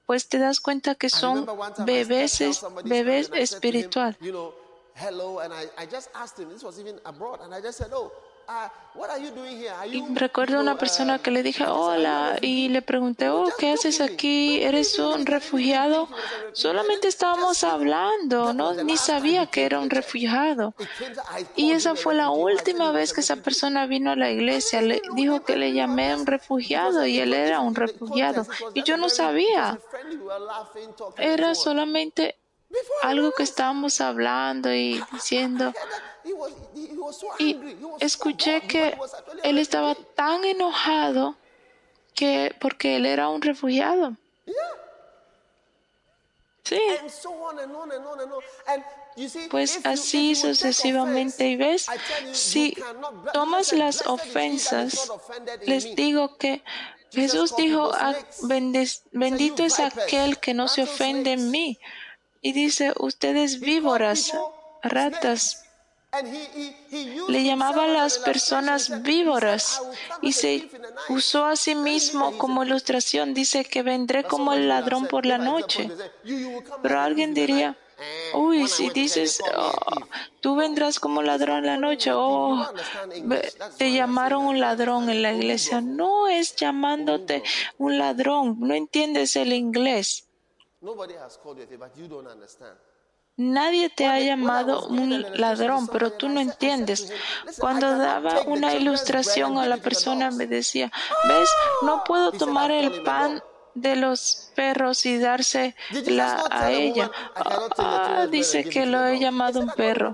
pues 0.06 0.30
te 0.30 0.40
das 0.40 0.60
cuenta 0.60 0.96
que 0.96 1.10
son 1.10 1.46
bebés, 1.80 2.40
bebés 2.84 3.30
espiritual. 3.34 4.18
Y 9.92 10.16
recuerdo 10.16 10.60
una 10.62 10.78
persona 10.78 11.20
que 11.20 11.32
le 11.32 11.44
dije 11.44 11.66
hola 11.68 12.38
y 12.42 12.70
le 12.70 12.82
pregunté, 12.82 13.30
oh, 13.30 13.52
¿qué 13.58 13.72
haces 13.72 14.00
aquí? 14.00 14.62
¿Eres 14.62 14.98
un 15.00 15.26
refugiado? 15.26 16.08
Solamente 16.54 17.08
estábamos 17.08 17.64
hablando, 17.64 18.54
no 18.54 18.74
ni 18.74 18.96
sabía 18.96 19.48
que 19.48 19.66
era 19.66 19.80
un 19.80 19.90
refugiado. 19.90 20.74
Y 21.56 21.72
esa 21.72 21.96
fue 21.96 22.16
la 22.16 22.30
última 22.30 22.92
vez 22.92 23.14
que 23.14 23.22
esa 23.22 23.38
persona 23.38 23.86
vino 23.86 24.12
a 24.12 24.16
la 24.16 24.32
iglesia. 24.32 24.82
Le 24.82 25.02
dijo 25.16 25.44
que 25.44 25.58
le 25.58 25.74
llamé 25.74 26.16
un 26.16 26.26
refugiado 26.26 27.06
y 27.06 27.20
él 27.20 27.34
era 27.34 27.60
un 27.60 27.76
refugiado. 27.76 28.46
Y 28.74 28.84
yo 28.84 28.96
no 28.96 29.10
sabía. 29.10 29.78
Era 31.18 31.54
solamente 31.56 32.38
algo 33.04 33.32
que 33.32 33.44
estábamos 33.44 34.00
hablando 34.00 34.74
y 34.74 35.04
diciendo. 35.12 35.74
Y 37.40 37.58
escuché 38.00 38.62
que 38.62 38.98
él 39.44 39.58
estaba 39.58 39.96
tan 40.16 40.44
enojado 40.44 41.36
que 42.14 42.56
porque 42.60 42.96
él 42.96 43.06
era 43.06 43.30
un 43.30 43.42
refugiado. 43.42 44.16
Sí. 46.64 46.80
Pues 49.52 49.80
así 49.86 50.36
sucesivamente. 50.36 51.48
Y 51.48 51.56
ves, 51.58 51.86
si 52.32 52.76
tomas 53.34 53.72
las 53.72 54.06
ofensas, 54.08 55.12
les 55.66 55.96
digo 55.96 56.38
que 56.38 56.64
Jesús 57.12 57.56
dijo, 57.56 57.92
ah, 57.94 58.16
bendito 59.12 59.64
es 59.64 59.80
aquel 59.80 60.40
que 60.40 60.54
no 60.54 60.68
se 60.68 60.84
ofende 60.84 61.34
en 61.34 61.52
mí. 61.52 61.80
Y 62.42 62.52
dice, 62.52 62.94
ustedes 63.00 63.60
víboras, 63.60 64.34
ratas, 64.82 65.65
le 67.28 67.44
llamaba 67.44 67.84
a 67.86 67.88
las 67.88 68.20
personas 68.20 69.02
víboras 69.02 69.82
y 70.22 70.32
se 70.32 70.70
usó 71.10 71.46
a 71.46 71.56
sí 71.56 71.76
mismo 71.76 72.38
como 72.38 72.64
ilustración. 72.64 73.34
Dice 73.34 73.66
que 73.66 73.84
vendré 73.84 74.24
como 74.24 74.54
el 74.54 74.68
ladrón 74.68 75.08
por 75.08 75.26
la 75.26 75.38
noche. 75.38 75.90
Pero 76.82 77.00
alguien 77.00 77.34
diría, 77.34 77.78
uy, 78.34 78.68
si 78.68 78.90
dices, 78.90 79.42
oh, 79.58 79.72
tú 80.42 80.56
vendrás 80.56 81.00
como 81.00 81.22
ladrón 81.22 81.60
en 81.60 81.66
la 81.66 81.78
noche, 81.78 82.12
oh, 82.14 82.68
te 83.78 83.92
llamaron 83.92 84.46
un 84.46 84.60
ladrón 84.60 85.10
en 85.10 85.22
la 85.22 85.34
iglesia. 85.34 85.82
No 85.82 86.28
es 86.28 86.56
llamándote 86.56 87.44
un 87.78 87.98
ladrón, 87.98 88.58
no 88.60 88.74
entiendes 88.74 89.36
el 89.36 89.54
inglés. 89.54 90.28
Nadie 93.38 93.90
te 93.90 94.06
ha 94.06 94.20
llamado 94.20 94.88
un 94.88 95.26
ladrón, 95.34 95.88
pero 95.88 96.12
tú 96.12 96.30
no 96.30 96.40
entiendes. 96.40 97.12
Cuando 97.60 97.98
daba 97.98 98.42
una 98.48 98.74
ilustración 98.74 99.58
a 99.58 99.66
la 99.66 99.78
persona 99.78 100.32
me 100.32 100.48
decía, 100.48 100.92
ves, 101.28 101.50
no 101.82 102.04
puedo 102.06 102.32
tomar 102.32 102.72
el 102.72 103.04
pan 103.04 103.42
de 103.74 103.98
los 103.98 104.52
perros 104.56 105.06
y 105.06 105.18
dársela 105.18 106.46
a 106.50 106.72
ella. 106.72 107.12
Ah, 107.78 108.28
dice 108.32 108.64
que 108.64 108.86
lo 108.86 109.06
he 109.06 109.20
llamado 109.20 109.60
un 109.60 109.70
perro. 109.72 110.14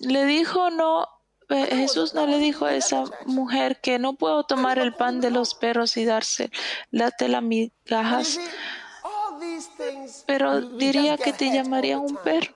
Le 0.00 0.26
dijo 0.26 0.68
no, 0.70 1.08
eh, 1.48 1.66
Jesús 1.70 2.14
no 2.14 2.26
le 2.26 2.38
dijo 2.38 2.66
a 2.66 2.74
esa 2.74 3.04
mujer 3.24 3.80
que 3.80 3.98
no 3.98 4.14
puedo 4.14 4.44
tomar 4.44 4.78
el 4.78 4.94
pan 4.94 5.20
de 5.20 5.30
los 5.30 5.54
perros 5.54 5.96
y 5.96 6.04
dársela 6.04 7.38
a 7.38 7.40
migajas 7.40 8.38
pero 10.26 10.60
diría 10.60 11.16
que 11.16 11.32
te 11.32 11.50
llamaría 11.50 11.98
un 11.98 12.16
perro. 12.16 12.54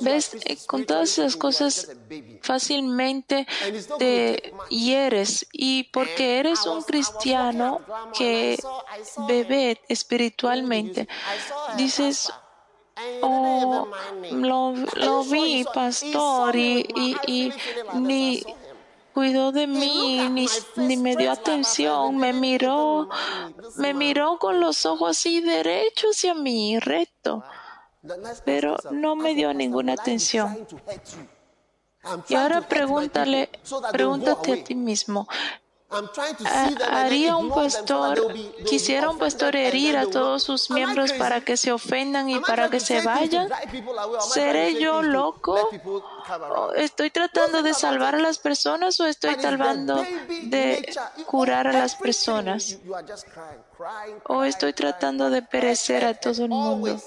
¿Ves? 0.00 0.36
Eh, 0.44 0.56
con 0.66 0.84
todas 0.84 1.10
esas 1.12 1.36
cosas 1.36 1.88
fácilmente 2.42 3.46
te 3.98 4.52
hieres. 4.68 5.46
Y 5.52 5.84
porque 5.84 6.40
eres 6.40 6.66
un 6.66 6.82
cristiano 6.82 7.80
que 8.18 8.58
bebe 9.28 9.80
espiritualmente, 9.88 11.08
dices, 11.76 12.32
oh, 13.22 13.88
lo, 14.32 14.74
lo 14.96 15.24
vi, 15.24 15.64
pastor, 15.72 16.56
y, 16.56 16.86
y, 16.96 17.16
y 17.26 17.52
ni 17.94 18.42
cuidó 19.12 19.52
de 19.52 19.66
mí, 19.66 20.28
ni, 20.30 20.46
ni, 20.76 20.96
me 20.96 21.16
dio 21.16 21.32
atención, 21.32 22.16
me 22.16 22.32
miró, 22.32 23.08
me 23.76 23.94
miró 23.94 24.38
con 24.38 24.60
los 24.60 24.86
ojos 24.86 25.10
así 25.10 25.40
derechos 25.40 26.16
hacia 26.16 26.34
mí, 26.34 26.78
recto. 26.78 27.44
pero 28.44 28.76
no 28.90 29.16
me 29.16 29.34
dio 29.34 29.52
ninguna 29.54 29.92
atención. 29.94 30.66
Y 32.28 32.34
ahora 32.34 32.62
pregúntale, 32.62 33.48
pregúntate 33.92 34.52
a 34.52 34.64
ti 34.64 34.74
mismo, 34.74 35.28
¿haría 36.90 37.36
un 37.36 37.50
pastor, 37.50 38.32
quisiera 38.66 39.10
un 39.10 39.18
pastor 39.18 39.56
herir 39.56 39.96
a 39.96 40.06
todos 40.06 40.42
sus 40.42 40.70
miembros 40.70 41.12
para 41.12 41.40
que 41.42 41.56
se 41.56 41.72
ofendan 41.72 42.30
y 42.30 42.40
para 42.40 42.68
que 42.70 42.80
se 42.80 43.02
vayan? 43.02 43.48
¿Seré 44.20 44.80
yo 44.80 45.02
loco? 45.02 45.68
¿Estoy 46.76 47.10
tratando 47.10 47.62
de 47.62 47.74
salvar 47.74 48.14
a 48.14 48.18
las 48.18 48.38
personas 48.38 48.98
o 49.00 49.06
estoy 49.06 49.36
tratando 49.36 50.04
de 50.44 50.94
curar 51.26 51.66
a 51.68 51.72
las 51.72 51.94
personas? 51.96 52.78
¿O 54.28 54.44
estoy 54.44 54.72
tratando 54.72 55.30
de 55.30 55.42
perecer 55.42 56.04
a 56.04 56.14
todo 56.14 56.44
el 56.44 56.50
mundo? 56.50 57.00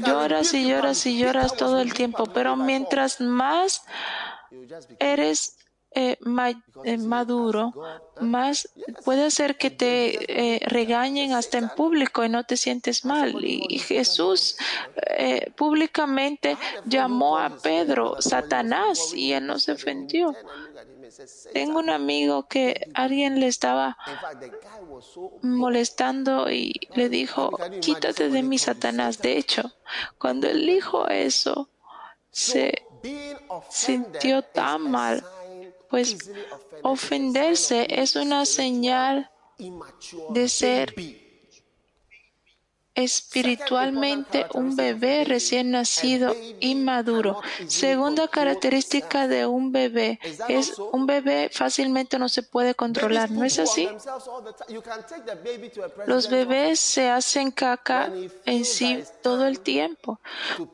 Lloras 0.00 0.52
y 0.52 0.68
lloras 0.68 1.06
y 1.06 1.18
lloras 1.18 1.56
todo 1.56 1.80
el 1.80 1.94
tiempo, 1.94 2.26
pero 2.26 2.56
mientras 2.56 3.20
más 3.20 3.84
eres 4.98 5.56
eh, 5.90 6.18
eh, 6.84 6.98
maduro, 6.98 7.72
más 8.20 8.68
puede 9.04 9.30
ser 9.30 9.56
que 9.56 9.70
te 9.70 10.56
eh, 10.56 10.60
regañen 10.66 11.32
hasta 11.32 11.56
en 11.56 11.70
público 11.70 12.24
y 12.24 12.28
no 12.28 12.44
te 12.44 12.56
sientes 12.56 13.04
mal. 13.04 13.42
Y 13.42 13.78
Jesús 13.78 14.56
públicamente 15.56 16.56
llamó 16.84 17.38
a 17.38 17.56
Pedro 17.56 18.20
Satanás 18.20 19.12
y 19.14 19.32
él 19.32 19.46
no 19.46 19.58
se 19.58 19.72
ofendió. 19.72 20.34
Tengo 21.52 21.78
un 21.78 21.90
amigo 21.90 22.46
que 22.46 22.88
alguien 22.94 23.40
le 23.40 23.48
estaba 23.48 23.96
molestando 25.42 26.50
y 26.50 26.74
le 26.94 27.08
dijo, 27.08 27.58
quítate 27.80 28.28
de 28.28 28.42
mí, 28.42 28.58
Satanás. 28.58 29.18
De 29.20 29.38
hecho, 29.38 29.72
cuando 30.18 30.48
él 30.48 30.66
dijo 30.66 31.08
eso, 31.08 31.70
se 32.30 32.84
sintió 33.70 34.42
tan 34.42 34.90
mal 34.90 35.24
pues 35.90 36.30
ofenderse 36.82 37.86
es 37.90 38.16
una 38.16 38.44
señal 38.44 39.30
de 40.30 40.48
ser 40.48 40.94
espiritualmente 42.98 44.46
un 44.54 44.74
bebé 44.74 45.24
recién 45.24 45.70
nacido 45.70 46.34
inmaduro. 46.58 47.40
Segunda 47.68 48.26
característica 48.26 49.28
de 49.28 49.46
un 49.46 49.70
bebé 49.70 50.18
es 50.48 50.78
un 50.78 51.06
bebé 51.06 51.48
fácilmente 51.52 52.18
no 52.18 52.28
se 52.28 52.42
puede 52.42 52.74
controlar, 52.74 53.30
¿no 53.30 53.44
es 53.44 53.60
así? 53.60 53.88
Los 56.06 56.28
bebés 56.28 56.80
se 56.80 57.08
hacen 57.08 57.52
caca 57.52 58.10
en 58.44 58.64
sí 58.64 59.04
todo 59.22 59.46
el 59.46 59.60
tiempo. 59.60 60.20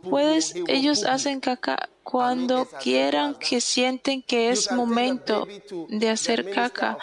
Puedes, 0.02 0.54
ellos 0.66 1.04
hacen 1.04 1.40
caca 1.40 1.90
cuando 2.02 2.66
quieran 2.82 3.34
que 3.34 3.60
sienten 3.60 4.22
que 4.22 4.48
es 4.48 4.72
momento 4.72 5.46
de 5.88 6.08
hacer 6.08 6.50
caca 6.50 6.96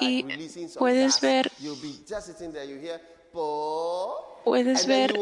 y 0.00 0.24
puedes 0.78 1.20
ver 1.20 1.50
puedes 4.44 4.86
ver 4.86 5.18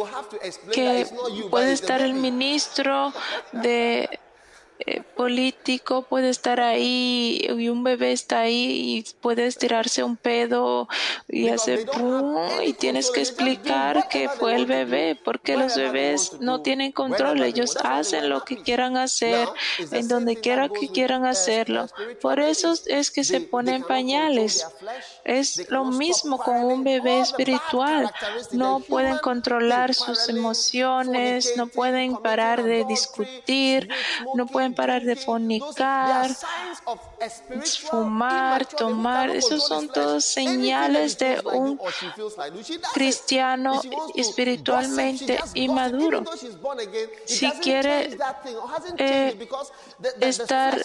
que 0.73 1.07
puede 1.51 1.73
estar 1.73 2.01
el 2.01 2.15
ministro 2.15 3.13
de 3.53 4.09
eh, 4.85 5.03
político 5.17 6.03
puede 6.03 6.31
estar 6.31 6.61
ahí 6.61 7.41
y 7.57 7.69
un 7.69 7.85
bebé 7.85 8.13
está 8.13 8.41
ahí 8.41 8.99
y 8.99 9.05
puede 9.21 9.51
tirarse 9.53 10.03
un 10.03 10.17
pedo 10.17 10.89
y 11.29 11.49
hacer 11.51 11.87
pum 11.87 12.37
y 12.65 12.73
tienes 12.73 13.11
que 13.11 13.21
explicar 13.21 14.09
que 14.09 14.29
fue 14.29 14.57
el 14.57 14.67
bebé 14.67 15.17
porque 15.25 15.57
los 15.57 15.77
bebés 15.77 16.41
no 16.41 16.63
tienen 16.63 16.91
control 16.91 17.43
ellos 17.43 17.77
hacen 17.77 18.29
lo 18.29 18.45
que 18.45 18.63
quieran 18.63 18.97
hacer 18.97 19.49
en 19.93 20.09
donde 20.09 20.37
quiera 20.37 20.69
que 20.69 20.89
quieran 20.89 21.27
hacerlo. 21.27 21.87
por 22.21 22.41
eso 22.41 22.75
es 22.87 23.11
que 23.11 23.25
se 23.25 23.41
ponen 23.41 23.83
pañales. 23.83 24.67
Es 25.25 25.71
lo 25.71 25.85
mismo 25.85 26.39
con 26.39 26.57
un 26.65 26.83
bebé 26.83 27.21
espiritual. 27.21 28.11
no 28.53 28.81
pueden 28.81 29.19
controlar 29.19 29.95
sus 29.95 30.29
emociones 30.29 31.55
no 31.57 31.67
pueden 31.67 32.17
parar 32.17 32.63
de 32.63 32.85
discutir 32.85 33.89
no 34.35 34.47
pueden 34.47 34.72
parar 34.75 35.03
de 35.03 35.17
fornicar, 35.17 36.31
fumar, 37.91 38.67
tomar. 38.67 39.31
Esos 39.31 39.67
son 39.67 39.89
todos 39.89 40.25
señales 40.25 41.19
de 41.19 41.41
un 41.45 41.79
cristiano 42.93 43.81
espiritualmente 44.15 45.39
inmaduro. 45.55 46.25
Si 47.25 47.51
quiere 47.53 48.17
eh, 48.99 49.49
estar 50.21 50.81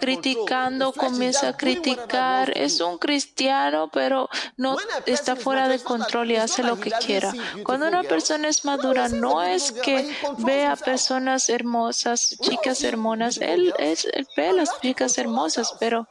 criticando, 0.00 0.92
comienza 0.92 1.48
a 1.48 1.56
criticar. 1.56 2.56
Es 2.56 2.80
un 2.80 2.98
cristiano, 2.98 3.88
pero 3.92 4.28
no 4.56 4.76
está 5.06 5.36
fuera 5.36 5.68
de 5.68 5.78
control 5.78 6.30
y 6.30 6.36
hace 6.36 6.62
lo 6.62 6.78
que 6.78 6.90
quiera. 6.90 7.32
Cuando 7.64 7.88
una 7.88 8.02
persona 8.02 8.48
es 8.48 8.64
madura, 8.64 9.08
no 9.08 9.42
es 9.42 9.72
que 9.72 10.14
vea 10.38 10.76
personas 10.76 11.48
hermosas, 11.48 12.36
chicas 12.40 12.82
hermosas, 12.82 12.98
él 13.40 13.74
es 13.78 14.04
el 14.04 14.26
ve 14.36 14.52
las 14.52 14.80
chicas 14.80 15.18
hermosas, 15.18 15.74
pero 15.78 16.06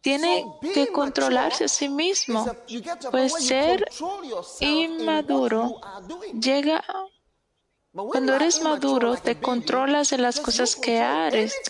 tiene 0.00 0.44
que 0.74 0.88
controlarse 0.88 1.64
a 1.64 1.68
sí 1.68 1.88
mismo. 1.88 2.46
Pues 3.10 3.32
ser 3.46 3.86
inmaduro 4.60 5.80
llega 6.40 6.84
cuando 7.92 8.36
eres 8.36 8.62
maduro, 8.62 9.16
te 9.16 9.40
controlas 9.40 10.12
en 10.12 10.22
las 10.22 10.38
cosas 10.38 10.76
que, 10.76 11.02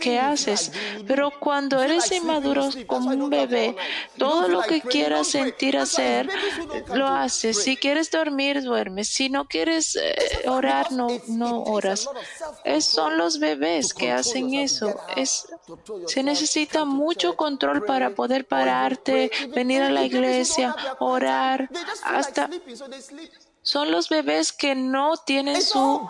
que 0.01 0.19
haces, 0.19 0.71
pero 1.07 1.31
cuando 1.41 1.83
eres 1.83 2.13
inmaduro 2.13 2.69
como 2.87 3.09
un 3.11 3.31
bebé, 3.31 3.75
todo 4.19 4.47
lo 4.47 4.61
que 4.61 4.83
quieras 4.83 5.29
sentir 5.29 5.79
hacer, 5.79 6.29
lo 6.93 7.07
haces. 7.07 7.63
Si 7.63 7.75
quieres 7.77 8.11
dormir, 8.11 8.63
duermes. 8.63 9.09
Si 9.09 9.31
no 9.31 9.47
quieres 9.47 9.97
eh, 9.97 10.15
orar, 10.47 10.93
no, 10.93 11.09
no 11.29 11.63
oras. 11.63 12.07
Es, 12.65 12.85
son 12.85 13.17
los 13.17 13.39
bebés 13.39 13.95
que 13.95 14.13
hacen 14.13 14.53
eso. 14.53 14.95
Es, 15.17 15.47
se 16.07 16.23
necesita 16.23 16.85
mucho 16.85 17.35
control 17.35 17.87
para 17.87 18.15
poder 18.15 18.47
pararte, 18.47 19.31
venir 19.55 19.81
a 19.81 19.91
la 19.91 20.05
iglesia, 20.05 20.77
orar, 20.99 21.71
hasta 22.05 22.51
son 23.63 23.91
los 23.91 24.09
bebés 24.09 24.53
que 24.53 24.75
no 24.75 25.17
tienen 25.17 25.61
su, 25.63 26.07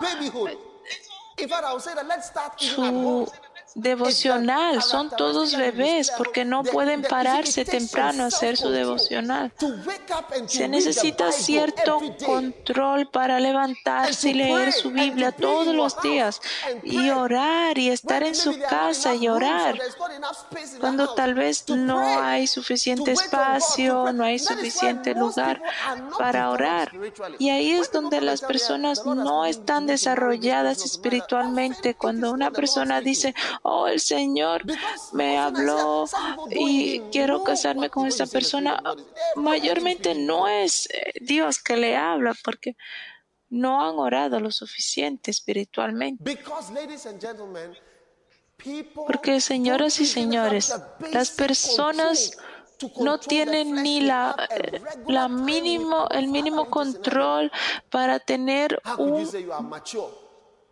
su 2.57 3.31
devocional. 3.75 4.81
Son 4.81 5.09
todos 5.09 5.55
bebés 5.55 6.11
porque 6.17 6.45
no 6.45 6.63
pueden 6.63 7.01
pararse 7.01 7.65
temprano 7.65 8.23
a 8.23 8.27
hacer 8.27 8.57
su 8.57 8.69
devocional. 8.69 9.51
Se 10.47 10.67
necesita 10.67 11.31
cierto 11.31 11.99
control 12.25 13.09
para 13.09 13.39
levantarse 13.39 14.29
y 14.29 14.33
leer 14.33 14.73
su 14.73 14.91
Biblia 14.91 15.31
todos 15.31 15.73
los 15.73 16.01
días 16.01 16.41
y 16.83 17.09
orar 17.09 17.77
y 17.77 17.89
estar 17.89 18.23
en 18.23 18.35
su 18.35 18.57
casa 18.59 19.15
y 19.15 19.27
orar 19.27 19.79
cuando 20.79 21.13
tal 21.13 21.33
vez 21.33 21.67
no 21.69 21.99
hay 21.99 22.47
suficiente 22.47 23.11
espacio, 23.11 24.11
no 24.13 24.23
hay 24.23 24.39
suficiente 24.39 25.13
lugar 25.13 25.61
para 26.17 26.49
orar. 26.49 26.91
Y 27.39 27.49
ahí 27.49 27.71
es 27.71 27.91
donde 27.91 28.21
las 28.21 28.41
personas 28.41 29.05
no 29.05 29.45
están 29.45 29.87
desarrolladas 29.87 30.83
espiritualmente. 30.83 31.95
Cuando 31.95 32.31
una 32.31 32.51
persona 32.51 33.01
dice, 33.01 33.35
oh, 33.63 33.87
el 33.87 33.99
Señor 33.99 34.63
me 35.13 35.37
habló 35.37 36.05
y 36.49 36.99
quiero 37.11 37.43
casarme 37.43 37.89
con 37.89 38.07
esta 38.07 38.25
persona, 38.25 38.81
mayormente 39.35 40.15
no 40.15 40.47
es 40.47 40.87
eh, 40.91 41.13
Dios 41.21 41.59
que 41.59 41.77
le 41.77 41.95
habla 41.95 42.35
porque 42.43 42.75
no 43.49 43.85
han 43.85 43.99
orado 43.99 44.39
lo 44.39 44.51
suficiente 44.51 45.31
espiritualmente. 45.31 46.39
Porque, 48.95 49.41
señoras 49.41 49.99
y 49.99 50.05
señores, 50.05 50.73
las 51.11 51.31
personas 51.31 52.37
no 52.99 53.19
tienen 53.19 53.73
ni 53.83 54.01
la, 54.01 54.35
eh, 54.49 54.81
la 55.07 55.27
mínimo, 55.27 56.07
el 56.09 56.27
mínimo 56.27 56.69
control 56.69 57.51
para 57.89 58.19
tener 58.19 58.81
un 58.97 59.27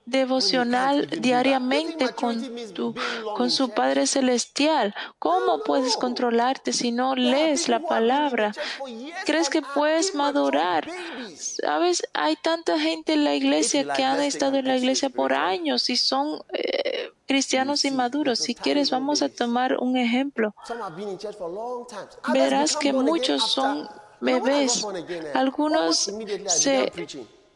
devocional 0.09 1.07
diariamente 1.21 2.09
con, 2.09 2.41
tu, 2.73 2.95
con 3.35 3.49
su 3.51 3.69
Padre 3.69 4.07
Celestial. 4.07 4.93
¿Cómo 5.19 5.63
puedes 5.63 5.97
controlarte 5.97 6.73
si 6.73 6.91
no 6.91 7.15
lees 7.15 7.69
la 7.69 7.79
palabra? 7.79 8.51
¿Crees 9.25 9.49
que 9.49 9.61
puedes 9.61 10.15
madurar? 10.15 10.87
Sabes, 11.35 12.03
hay 12.13 12.35
tanta 12.35 12.79
gente 12.79 13.13
en 13.13 13.23
la 13.23 13.35
iglesia 13.35 13.93
que 13.93 14.03
han 14.03 14.21
estado 14.21 14.57
en 14.57 14.67
la 14.67 14.77
iglesia 14.77 15.09
por 15.09 15.33
años 15.33 15.89
y 15.89 15.97
son 15.97 16.41
eh, 16.53 17.11
cristianos 17.27 17.85
inmaduros. 17.85 18.39
Si 18.39 18.55
quieres, 18.55 18.89
vamos 18.91 19.21
a 19.21 19.29
tomar 19.29 19.77
un 19.77 19.97
ejemplo. 19.97 20.53
Verás 22.33 22.75
que 22.75 22.93
muchos 22.93 23.51
son 23.51 23.87
bebés. 24.19 24.85
Algunos 25.33 26.11
se 26.47 26.91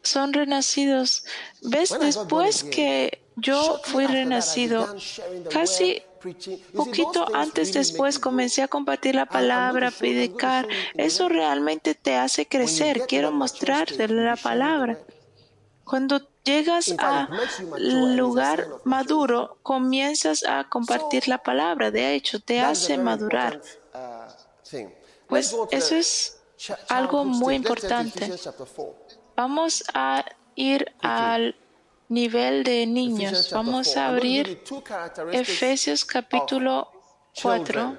son 0.04 0.32
renacidos. 0.32 1.24
¿Ves? 1.62 1.94
Después 1.98 2.64
que 2.64 3.22
yo 3.36 3.80
fui 3.84 4.06
renacido, 4.06 4.94
casi 5.50 6.02
poquito 6.74 7.26
antes 7.34 7.72
después 7.72 8.18
comencé 8.18 8.62
a 8.62 8.68
compartir 8.68 9.14
la 9.14 9.26
palabra, 9.26 9.88
a 9.88 9.90
predicar. 9.90 10.66
Eso 10.94 11.28
realmente 11.28 11.94
te 11.94 12.16
hace 12.16 12.46
crecer. 12.46 13.02
Quiero 13.06 13.32
mostrarte 13.32 14.08
la 14.08 14.36
palabra. 14.36 14.98
Cuando 15.84 16.20
llegas 16.44 16.94
al 16.98 18.16
lugar 18.16 18.66
maduro, 18.84 19.58
comienzas 19.62 20.44
a 20.44 20.68
compartir 20.68 21.28
la 21.28 21.38
palabra. 21.38 21.90
De 21.90 22.14
hecho, 22.14 22.40
te 22.40 22.60
hace 22.60 22.96
madurar. 22.96 23.60
Pues 25.28 25.54
eso 25.70 25.96
es 25.96 26.40
algo 26.88 27.24
muy 27.24 27.54
importante. 27.54 28.30
Vamos 29.36 29.84
a 29.92 30.24
ir 30.54 30.92
al 31.00 31.56
nivel 32.08 32.64
de 32.64 32.86
niños. 32.86 33.50
Vamos 33.52 33.96
a 33.96 34.08
abrir 34.08 34.62
Efesios 35.32 36.04
capítulo 36.04 36.88
4. 37.42 37.98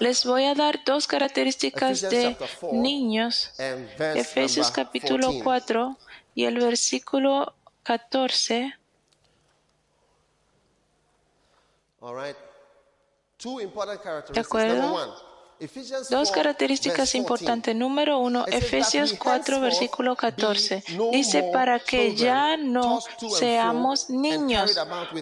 Les 0.00 0.24
voy 0.24 0.44
a 0.44 0.54
dar 0.54 0.80
dos 0.84 1.06
características 1.06 2.02
de 2.02 2.36
niños. 2.72 3.52
Efesios 3.58 4.70
capítulo 4.70 5.30
4 5.42 5.98
y 6.34 6.44
el 6.44 6.58
versículo 6.58 7.54
14. 7.82 8.74
¿De 14.32 14.40
acuerdo? 14.40 15.31
Dos 16.10 16.30
características 16.30 17.14
importantes. 17.14 17.74
Número 17.74 18.18
uno, 18.18 18.44
Efesios 18.46 19.14
4, 19.18 19.60
versículo 19.60 20.16
14. 20.16 20.82
Dice, 21.12 21.50
para 21.52 21.78
que 21.78 22.14
ya 22.14 22.56
no 22.56 23.00
seamos 23.38 24.10
niños 24.10 24.78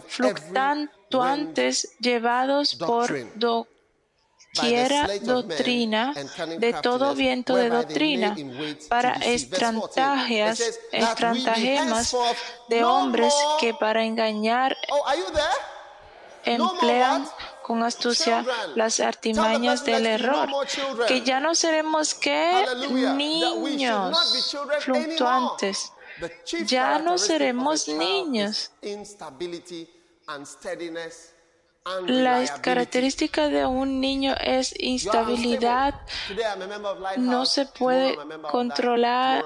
fluctuantes 0.09 1.96
llevados 2.00 2.74
por 2.74 3.12
doquiera 3.38 5.09
doctrina 5.22 6.14
de 6.59 6.72
todo 6.74 7.14
viento 7.14 7.57
de 7.57 7.68
doctrina 7.68 8.35
para 8.88 9.12
estrantajeas, 9.12 10.81
estrantagemas 10.90 12.16
de 12.68 12.85
hombres 12.85 13.35
que 13.61 13.74
para 13.74 14.05
engañar 14.05 14.76
oh, 14.90 15.05
emplean 16.44 17.29
con 17.62 17.83
astucia 17.83 18.44
las 18.75 19.01
artimañas 19.01 19.85
del 19.85 20.07
error, 20.07 20.49
que 21.07 21.23
ya 21.23 21.40
no 21.40 21.55
seremos 21.55 22.14
que 22.14 22.66
niños 23.16 24.57
fluctuantes, 24.81 25.92
ya 26.64 26.99
no 26.99 27.18
seremos 27.18 27.88
niños. 27.88 28.73
La 32.07 32.61
característica 32.61 33.49
de 33.49 33.66
un 33.66 34.01
niño 34.01 34.35
es 34.38 34.75
instabilidad, 34.79 35.94
no 37.16 37.46
se 37.46 37.66
puede 37.66 38.18
controlar 38.51 39.44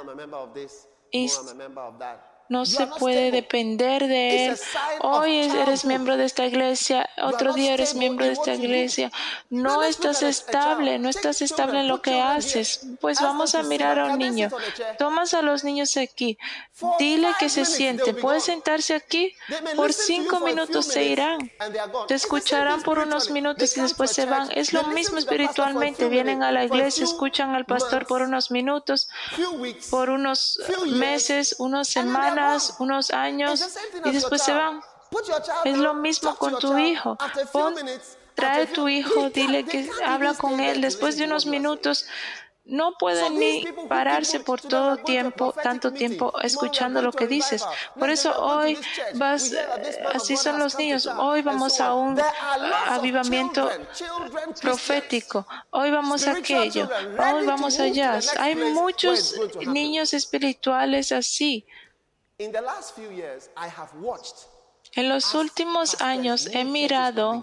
no 2.48 2.66
se 2.66 2.86
puede 2.86 3.30
depender 3.30 4.06
de 4.06 4.46
él. 4.46 4.58
Hoy 5.00 5.36
eres 5.36 5.84
miembro 5.84 6.16
de 6.16 6.24
esta 6.24 6.44
iglesia, 6.44 7.08
otro 7.22 7.54
día 7.54 7.74
eres 7.74 7.94
miembro 7.94 8.26
de 8.26 8.32
esta 8.32 8.54
iglesia. 8.54 9.10
No 9.48 9.82
estás 9.82 10.22
estable, 10.22 10.98
no 10.98 11.08
estás 11.08 11.40
estable 11.40 11.80
en 11.80 11.88
lo 11.88 12.02
que 12.02 12.20
haces. 12.20 12.86
Pues 13.00 13.20
vamos 13.20 13.54
a 13.54 13.62
mirar 13.62 13.98
a 13.98 14.06
un 14.06 14.18
niño. 14.18 14.50
Tomas 14.98 15.32
a 15.32 15.42
los 15.42 15.64
niños 15.64 15.96
aquí. 15.96 16.38
Dile 16.98 17.28
que 17.38 17.48
se 17.48 17.64
siente. 17.64 18.12
Puede 18.12 18.40
sentarse 18.40 18.94
aquí. 18.94 19.34
Por 19.76 19.92
cinco 19.92 20.40
minutos 20.40 20.86
se 20.86 21.04
irán. 21.04 21.50
Te 22.08 22.14
escucharán 22.14 22.82
por 22.82 22.98
unos 22.98 23.30
minutos 23.30 23.76
y 23.76 23.80
después 23.80 24.10
se 24.10 24.26
van. 24.26 24.50
Es 24.52 24.72
lo 24.72 24.84
mismo 24.88 25.18
espiritualmente. 25.18 26.08
Vienen 26.08 26.42
a 26.42 26.52
la 26.52 26.64
iglesia, 26.64 27.04
escuchan 27.04 27.54
al 27.54 27.64
pastor 27.64 28.06
por 28.06 28.22
unos 28.22 28.50
minutos, 28.50 29.08
por 29.90 30.10
unos 30.10 30.60
meses, 30.86 31.56
unas 31.58 31.88
semanas 31.88 32.33
unos 32.78 33.10
años 33.10 33.76
y 34.04 34.10
después 34.10 34.42
se 34.42 34.52
van. 34.52 34.80
Es 35.64 35.78
lo 35.78 35.94
mismo 35.94 36.34
con 36.36 36.58
tu 36.58 36.76
hijo. 36.78 37.16
trae 38.34 38.66
tu 38.66 38.88
hijo, 38.88 39.30
dile 39.30 39.64
que 39.64 39.88
habla 40.04 40.34
con 40.34 40.60
él. 40.60 40.80
Después 40.80 41.16
de 41.16 41.24
unos 41.24 41.46
minutos, 41.46 42.06
no 42.66 42.94
pueden 42.98 43.38
ni 43.38 43.62
pararse 43.88 44.40
por 44.40 44.58
todo 44.58 44.96
tiempo, 44.96 45.54
tanto 45.62 45.92
tiempo 45.92 46.32
escuchando 46.40 47.02
lo 47.02 47.12
que 47.12 47.26
dices. 47.26 47.62
Por 47.98 48.08
eso 48.08 48.34
hoy 48.42 48.78
vas, 49.14 49.52
así 50.14 50.36
son 50.36 50.58
los 50.58 50.78
niños. 50.78 51.06
Hoy 51.06 51.42
vamos 51.42 51.78
a 51.80 51.92
un 51.94 52.18
avivamiento 52.86 53.70
profético. 54.62 55.46
Hoy 55.70 55.90
vamos 55.90 56.26
a 56.26 56.32
aquello. 56.32 56.88
Hoy 57.18 57.44
vamos 57.44 57.78
allá. 57.78 58.18
Hay 58.38 58.54
muchos 58.56 59.38
niños 59.66 60.14
espirituales 60.14 61.12
así. 61.12 61.66
En 62.38 62.52
los 65.08 65.34
últimos 65.34 66.00
años 66.00 66.48
he 66.52 66.64
mirado 66.64 67.42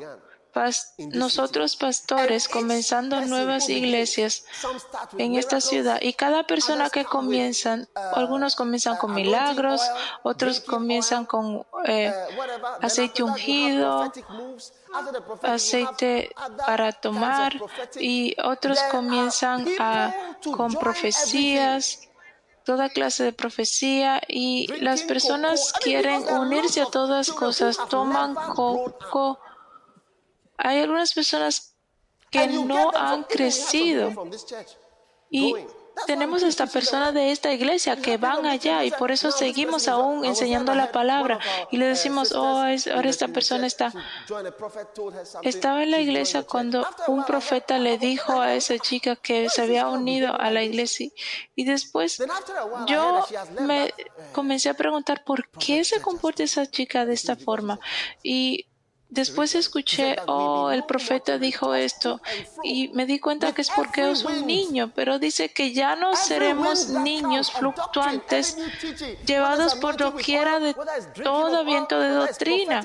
nosotros 0.98 1.78
pastores 1.78 2.50
comenzando 2.50 3.22
nuevas 3.22 3.70
iglesias 3.70 4.44
en 5.18 5.36
esta 5.36 5.62
ciudad 5.62 6.00
y 6.02 6.12
cada 6.14 6.46
persona 6.46 6.90
que 6.90 7.06
comienzan, 7.06 7.88
uh, 7.96 8.20
algunos 8.20 8.58
comienzan 8.58 8.98
con 8.98 9.14
milagros, 9.14 9.82
otros 10.24 10.60
comienzan 10.60 11.26
con 11.26 11.66
eh, 11.86 12.12
uh, 12.12 12.86
aceite 12.86 13.24
ungido, 13.24 14.12
aceite 15.42 16.32
para 16.66 16.92
tomar 16.92 17.54
y 17.98 18.36
otros 18.44 18.78
comienzan 18.92 19.66
con 20.54 20.74
profecías 20.74 22.11
toda 22.72 22.88
clase 22.88 23.26
de 23.26 23.34
profecía 23.34 24.22
y 24.30 24.66
las 24.80 25.04
personas 25.04 25.74
quieren 25.84 26.24
unirse 26.30 26.80
a 26.80 26.86
todas 26.86 27.30
cosas, 27.30 27.78
toman 27.90 28.34
coco. 28.34 29.38
Hay 30.56 30.80
algunas 30.80 31.14
personas 31.14 31.76
que 32.30 32.48
no 32.48 32.92
han 32.96 33.26
crecido 33.26 34.14
y 35.30 35.54
tenemos 36.06 36.44
esta 36.44 36.68
persona 36.68 37.12
de 37.12 37.32
esta 37.32 37.54
iglesia 37.54 37.96
que 37.96 38.18
van 38.18 38.46
allá 38.46 38.84
y 38.84 38.92
por 38.92 39.12
eso 39.12 39.32
seguimos 39.32 39.88
aún 39.88 40.26
enseñando 40.26 40.74
la 40.76 40.92
palabra. 40.92 41.40
Y 41.72 41.78
le 41.78 41.88
decimos, 41.88 42.32
oh, 42.34 42.62
ahora 42.62 43.10
esta 43.10 43.28
persona 43.28 43.68
está. 43.68 43.94
Estaba 45.44 45.84
en 45.84 45.92
la 45.92 46.00
iglesia 46.00 46.44
cuando 46.44 46.86
un 47.08 47.26
profeta 47.26 47.78
le 47.78 47.98
dijo 47.98 48.42
a 48.42 48.54
esa 48.54 48.78
chica 48.80 49.16
que 49.16 49.50
se 49.50 49.62
había 49.62 49.88
unido 49.88 50.34
a 50.40 50.52
la 50.52 50.64
iglesia. 50.64 51.10
Y 51.56 51.66
después 51.66 52.22
yo 52.88 53.26
me 53.62 53.94
comencé 54.32 54.70
a 54.70 54.74
preguntar 54.74 55.24
por 55.24 55.50
qué 55.50 55.84
se 55.84 56.02
comporta 56.02 56.44
esa 56.44 56.66
chica 56.66 57.06
de 57.06 57.14
esta 57.14 57.36
forma 57.36 57.80
y 58.24 58.68
Después 59.12 59.56
escuché, 59.56 60.16
oh, 60.28 60.72
el 60.72 60.86
profeta 60.86 61.38
dijo 61.38 61.76
esto 61.76 62.22
y 62.64 62.88
me 62.94 63.06
di 63.06 63.20
cuenta 63.20 63.54
que 63.54 63.62
es 63.62 63.70
porque 63.70 64.10
es 64.10 64.24
un 64.24 64.48
niño, 64.48 64.90
pero 64.96 65.20
dice 65.20 65.50
que 65.50 65.74
ya 65.74 65.98
no 65.98 66.16
seremos 66.16 66.88
niños 66.88 67.52
fluctuantes 67.52 68.56
llevados 69.26 69.76
por 69.76 69.98
doquiera 69.98 70.62
de 70.62 70.74
todo 71.26 71.66
viento 71.66 72.00
de 72.00 72.08
doctrina, 72.08 72.82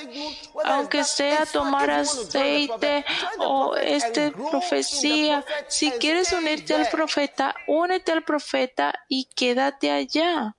aunque 0.64 1.04
sea 1.04 1.46
tomar 1.46 1.92
aceite 1.92 3.04
o 3.38 3.76
esta 3.76 4.32
profecía. 4.32 5.44
Si 5.68 5.92
quieres 5.92 6.32
unirte 6.32 6.74
al 6.74 6.88
profeta, 6.88 7.54
únete 7.68 8.10
al 8.10 8.24
profeta 8.24 8.92
y 9.08 9.26
quédate 9.26 9.92
allá. 9.92 10.56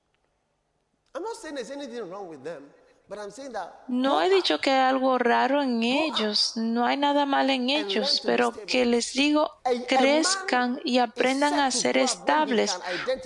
No 3.88 4.22
he 4.22 4.30
dicho 4.30 4.60
que 4.60 4.70
hay 4.70 4.90
algo 4.90 5.18
raro 5.18 5.62
en 5.62 5.82
ellos, 5.82 6.54
no 6.58 6.86
hay 6.86 6.98
nada 6.98 7.26
mal 7.26 7.50
en 7.50 7.70
ellos, 7.70 8.22
pero 8.26 8.52
que 8.66 8.86
les 8.86 9.14
digo, 9.14 9.50
crezcan 9.88 10.82
y 10.84 10.98
aprendan 10.98 11.54
a 11.60 11.72
ser 11.72 11.98
estables. 11.98 12.78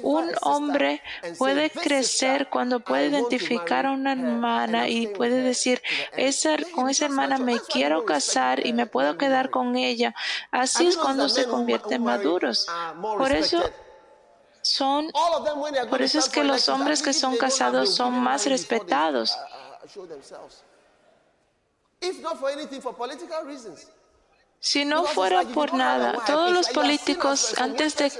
Un 0.03 0.29
hombre 0.43 1.01
puede 1.39 1.71
crecer 1.71 2.49
cuando 2.49 2.81
puede 2.81 3.07
identificar 3.07 3.87
a 3.87 3.91
una 3.91 4.11
hermana 4.11 4.87
y 4.87 5.07
puede 5.07 5.41
decir, 5.41 5.81
esa, 6.15 6.57
con 6.75 6.87
esa 6.87 7.05
hermana 7.05 7.39
me 7.39 7.59
quiero 7.59 8.05
casar 8.05 8.63
y 8.63 8.73
me 8.73 8.85
puedo 8.85 9.17
quedar 9.17 9.49
con 9.49 9.75
ella. 9.75 10.13
Así 10.51 10.85
es 10.85 10.97
cuando 10.97 11.27
se 11.27 11.47
convierten 11.47 12.03
maduros. 12.03 12.67
Por 13.01 13.31
eso 13.31 13.63
son, 14.61 15.11
por 15.89 16.03
eso 16.03 16.19
es 16.19 16.29
que 16.29 16.43
los 16.43 16.69
hombres 16.69 17.01
que 17.01 17.13
son 17.13 17.35
casados 17.37 17.95
son 17.95 18.13
más 18.13 18.45
respetados. 18.45 19.35
Si 24.59 24.85
no 24.85 25.03
fuera 25.05 25.43
por 25.43 25.73
nada, 25.73 26.23
todos 26.25 26.51
los 26.51 26.69
políticos 26.69 27.55
antes 27.57 27.95
de 27.97 28.11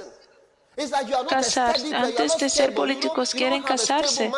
casar. 1.28 1.76
Antes 1.94 2.36
de 2.38 2.48
ser 2.48 2.74
políticos 2.74 3.32
quieren 3.32 3.62
casarse 3.62 4.32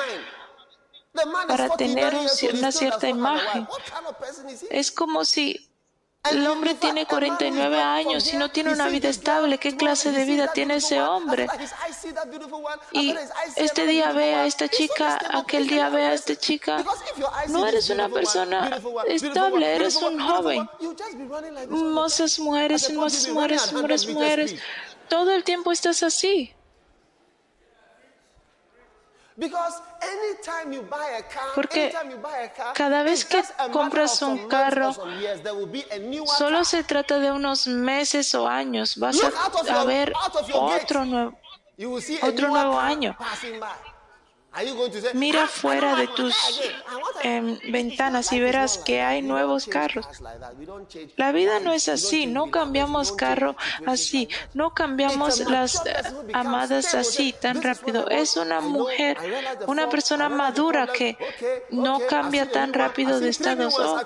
para 1.49 1.69
tener 1.77 2.15
una 2.53 2.73
cierta 2.73 3.09
imagen. 3.09 3.69
Es 4.71 4.91
como 4.91 5.25
si 5.25 5.71
el 6.31 6.47
hombre 6.47 6.75
tiene 6.75 7.07
49 7.07 7.81
años 7.81 8.33
y 8.33 8.37
no 8.37 8.51
tiene 8.51 8.73
una 8.73 8.89
vida 8.89 9.09
estable. 9.09 9.59
¿Qué 9.59 9.77
clase 9.77 10.13
de 10.13 10.25
vida 10.25 10.53
tiene 10.53 10.77
ese 10.77 11.01
hombre? 11.01 11.47
Y 12.93 13.15
este 13.57 13.87
día 13.87 14.13
ve 14.13 14.35
a 14.35 14.47
esta 14.47 14.69
chica, 14.69 15.19
aquel 15.31 15.67
día 15.69 15.89
ve 15.91 16.05
a 16.05 16.15
esta 16.15 16.37
chica. 16.37 16.85
No 17.49 17.67
eres 17.67 17.91
una 17.91 18.09
persona 18.09 18.81
estable, 19.07 19.75
eres 19.75 19.97
un 19.97 20.19
joven. 20.21 20.69
Mozas 21.69 22.39
mujeres, 22.39 22.93
mozas 22.93 23.29
mujeres, 23.29 23.73
mujeres, 23.73 24.09
mujeres. 24.09 24.55
Todo 25.09 25.33
el 25.33 25.45
tiempo 25.45 25.73
estás 25.73 26.03
así. 26.03 26.55
Porque 31.55 31.93
cada 32.75 33.03
vez 33.03 33.25
que 33.25 33.43
compras 33.73 34.23
un 34.23 34.49
carro, 34.49 34.95
solo 36.39 36.65
se 36.65 36.85
trata 36.85 37.19
de 37.19 37.33
unos 37.33 37.67
meses 37.67 38.35
o 38.35 38.47
años. 38.47 38.97
Vas 38.97 39.17
a, 39.69 39.85
ver 39.85 40.13
otro 40.53 41.05
nuevo, 41.05 41.37
otro 42.23 42.49
nuevo 42.49 42.79
año. 42.79 43.17
Mira 45.15 45.49
fuera 45.49 45.97
de 45.97 46.07
tus 46.09 46.35
em, 47.23 47.59
ventanas 47.73 48.33
y 48.33 48.39
verás 48.39 48.79
que 48.79 49.03
hay 49.03 49.21
nuevos 49.21 49.67
carros. 49.67 50.07
La 51.17 51.33
vida 51.33 51.59
no 51.59 51.73
es 51.73 51.89
así, 51.89 52.27
no 52.27 52.51
cambiamos 52.51 53.11
carro 53.13 53.57
así, 53.85 54.29
no 54.53 54.73
cambiamos 54.73 55.41
las 55.41 55.83
amadas 56.33 56.95
así 56.95 57.33
tan 57.33 57.63
rápido. 57.63 58.09
Es 58.09 58.37
una 58.37 58.61
mujer, 58.61 59.19
una 59.67 59.89
persona 59.89 60.29
madura 60.29 60.87
que 60.87 61.17
no 61.71 62.01
cambia 62.09 62.49
tan 62.51 62.73
rápido 62.73 63.19
de 63.19 63.31
estados. 63.31 63.75
Oh, 63.77 64.01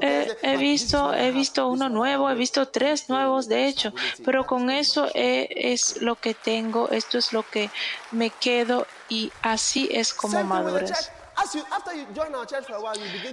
he, 0.00 0.56
visto, 0.56 1.12
he 1.12 1.32
visto 1.32 1.68
uno 1.68 1.88
nuevo, 1.88 2.30
he 2.30 2.34
visto 2.36 2.68
tres 2.68 3.08
nuevos 3.08 3.48
de 3.48 3.66
hecho, 3.66 3.92
pero 4.24 4.46
con 4.46 4.70
eso 4.70 5.08
es 5.12 6.00
lo 6.00 6.14
que 6.14 6.34
tengo, 6.34 6.88
esto 6.90 7.18
es 7.18 7.32
lo 7.32 7.42
que 7.42 7.70
me 8.12 8.30
quedo 8.30 8.86
y 9.08 9.32
así 9.42 9.88
es 9.92 10.12
como 10.14 10.42
maduras. 10.44 11.10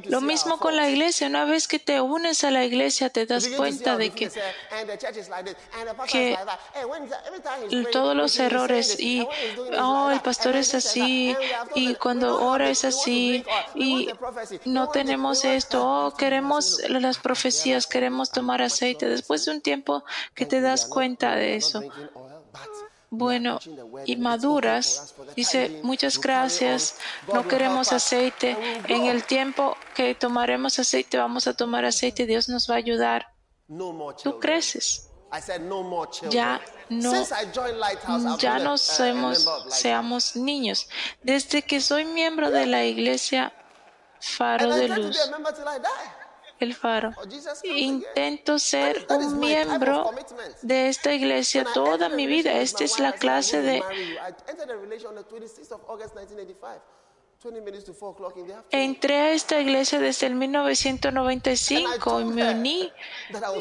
Lo 0.05 0.21
mismo 0.21 0.57
con 0.57 0.75
la 0.75 0.89
iglesia. 0.89 1.27
Una 1.27 1.45
vez 1.45 1.67
que 1.67 1.79
te 1.79 2.01
unes 2.01 2.43
a 2.43 2.51
la 2.51 2.63
iglesia, 2.65 3.09
te 3.09 3.25
das 3.25 3.47
cuenta 3.47 3.97
de 3.97 4.09
que, 4.11 4.31
todos 7.91 8.15
los 8.15 8.39
errores 8.39 8.99
y, 8.99 9.27
oh, 9.79 10.09
el 10.11 10.19
pastor 10.21 10.55
es 10.55 10.73
así, 10.73 11.35
y 11.75 11.95
cuando 11.95 12.43
ora 12.43 12.69
es 12.69 12.85
así, 12.85 13.45
y 13.75 14.09
no 14.65 14.89
tenemos 14.89 15.45
esto, 15.45 16.07
oh, 16.07 16.13
queremos 16.15 16.79
las 16.89 17.17
profecías, 17.19 17.87
queremos 17.87 18.31
tomar 18.31 18.61
aceite. 18.61 19.07
Después 19.07 19.45
de 19.45 19.51
un 19.51 19.61
tiempo 19.61 20.03
que 20.33 20.45
te 20.45 20.61
das 20.61 20.85
cuenta 20.85 21.35
de 21.35 21.55
eso 21.55 21.81
bueno 23.11 23.59
y 24.05 24.15
maduras. 24.15 25.13
Dice, 25.35 25.81
muchas 25.83 26.19
gracias, 26.19 26.97
no 27.31 27.47
queremos 27.47 27.91
aceite. 27.91 28.57
En 28.87 29.05
el 29.05 29.25
tiempo 29.25 29.77
que 29.93 30.15
tomaremos 30.15 30.79
aceite, 30.79 31.17
vamos 31.17 31.45
a 31.45 31.53
tomar 31.53 31.85
aceite, 31.85 32.25
Dios 32.25 32.49
nos 32.49 32.67
va 32.67 32.75
a 32.75 32.77
ayudar. 32.77 33.27
Tú 34.23 34.39
creces. 34.39 35.09
Ya 36.29 36.61
no, 36.89 37.13
ya 38.37 38.59
no 38.59 38.77
somos, 38.77 39.47
seamos 39.69 40.35
niños. 40.35 40.89
Desde 41.21 41.61
que 41.61 41.79
soy 41.79 42.05
miembro 42.05 42.49
de 42.49 42.65
la 42.65 42.83
iglesia 42.83 43.53
Faro 44.19 44.75
de 44.75 44.89
Luz, 44.89 45.17
el 46.65 46.73
faro. 46.73 47.11
Intento 47.63 48.59
ser 48.59 49.05
un 49.09 49.39
miembro 49.39 50.11
de 50.61 50.89
esta 50.89 51.13
iglesia 51.13 51.65
toda 51.73 52.09
mi 52.09 52.27
vida. 52.27 52.53
Esta 52.53 52.83
es 52.83 52.99
la 52.99 53.13
clase 53.13 53.61
de... 53.61 53.83
Entré 58.69 59.17
a 59.17 59.31
esta 59.31 59.59
iglesia 59.59 59.99
desde 59.99 60.27
el 60.27 60.35
1995 60.35 62.21
y 62.21 62.25
me 62.25 62.51
uní 62.51 62.93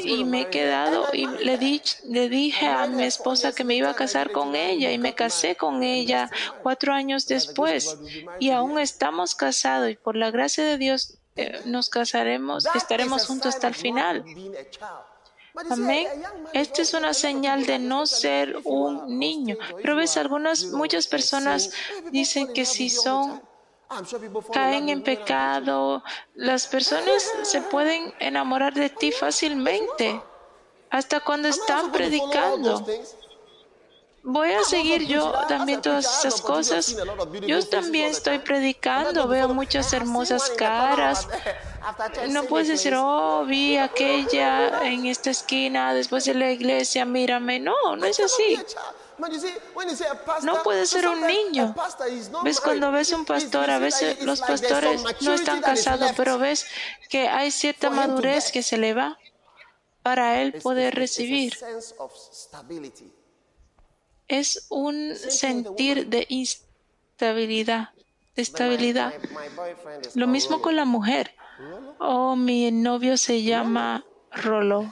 y 0.04 0.24
me 0.24 0.42
he 0.42 0.50
quedado 0.50 1.06
y 1.14 1.26
le, 1.26 1.58
le 2.04 2.28
dije 2.28 2.66
a 2.66 2.86
mi 2.88 3.04
esposa 3.04 3.54
que 3.54 3.64
me 3.64 3.76
iba 3.76 3.88
a 3.88 3.94
casar 3.94 4.32
con 4.32 4.54
ella 4.54 4.92
y 4.92 4.98
me 4.98 5.14
casé 5.14 5.56
con 5.56 5.82
ella 5.82 6.30
cuatro 6.62 6.92
años 6.92 7.26
después. 7.26 7.96
y 8.38 8.50
aún 8.50 8.78
estamos 8.78 9.34
casados 9.34 9.90
y 9.90 9.96
por 9.96 10.14
la 10.14 10.30
gracia 10.30 10.62
de 10.62 10.76
Dios 10.76 11.19
nos 11.64 11.88
casaremos, 11.88 12.66
estaremos 12.74 13.26
juntos 13.26 13.54
hasta 13.54 13.68
el 13.68 13.74
final. 13.74 14.24
Amén. 15.68 16.06
Esta 16.52 16.82
es 16.82 16.94
una 16.94 17.12
señal 17.12 17.66
de 17.66 17.78
no 17.78 18.06
ser 18.06 18.56
un 18.64 19.18
niño. 19.18 19.56
Pero 19.82 19.96
ves, 19.96 20.16
algunas, 20.16 20.64
muchas 20.66 21.06
personas 21.06 21.72
dicen 22.10 22.52
que 22.52 22.64
si 22.64 22.88
son 22.88 23.42
caen 24.52 24.88
en 24.88 25.02
pecado, 25.02 26.02
las 26.34 26.66
personas 26.66 27.28
se 27.42 27.60
pueden 27.72 28.14
enamorar 28.20 28.72
de 28.74 28.88
ti 28.90 29.10
fácilmente, 29.10 30.20
hasta 30.90 31.20
cuando 31.20 31.48
están 31.48 31.90
predicando. 31.90 32.84
Voy 34.22 34.52
a 34.52 34.62
seguir 34.64 35.06
yo 35.06 35.32
también 35.48 35.80
todas 35.80 36.18
esas 36.18 36.40
cosas. 36.42 36.94
Yo 37.46 37.66
también 37.66 38.10
estoy 38.10 38.38
predicando, 38.38 39.26
veo 39.26 39.48
muchas 39.48 39.92
hermosas 39.92 40.50
caras. 40.56 41.28
No 42.28 42.44
puedes 42.44 42.68
decir, 42.68 42.94
oh, 42.94 43.46
vi 43.46 43.78
aquella 43.78 44.86
en 44.86 45.06
esta 45.06 45.30
esquina 45.30 45.94
después 45.94 46.26
de 46.26 46.34
la 46.34 46.50
iglesia, 46.50 47.06
mírame. 47.06 47.58
No, 47.58 47.96
no 47.96 48.04
es 48.04 48.20
así. 48.20 48.58
No 50.42 50.62
puede 50.62 50.84
ser 50.84 51.08
un 51.08 51.26
niño. 51.26 51.74
¿Ves 52.44 52.60
cuando 52.60 52.92
ves 52.92 53.12
un 53.12 53.24
pastor? 53.24 53.70
A 53.70 53.78
veces 53.78 54.22
los 54.22 54.42
pastores 54.42 55.02
no 55.22 55.32
están 55.32 55.62
casados, 55.62 56.12
pero 56.14 56.38
ves 56.38 56.66
que 57.08 57.28
hay 57.28 57.50
cierta 57.50 57.88
madurez 57.88 58.52
que 58.52 58.62
se 58.62 58.76
le 58.76 58.92
va 58.92 59.18
para 60.02 60.42
él 60.42 60.52
poder 60.60 60.94
recibir 60.94 61.56
es 64.30 64.66
un 64.68 65.16
sentir 65.16 66.06
de 66.06 66.24
instabilidad, 66.28 67.90
de 68.36 68.42
estabilidad. 68.42 69.12
Lo 70.14 70.28
mismo 70.28 70.62
con 70.62 70.76
la 70.76 70.84
mujer. 70.84 71.34
Oh, 71.98 72.36
mi 72.36 72.70
novio 72.70 73.16
se 73.16 73.42
llama 73.42 74.04
Rolo. 74.30 74.90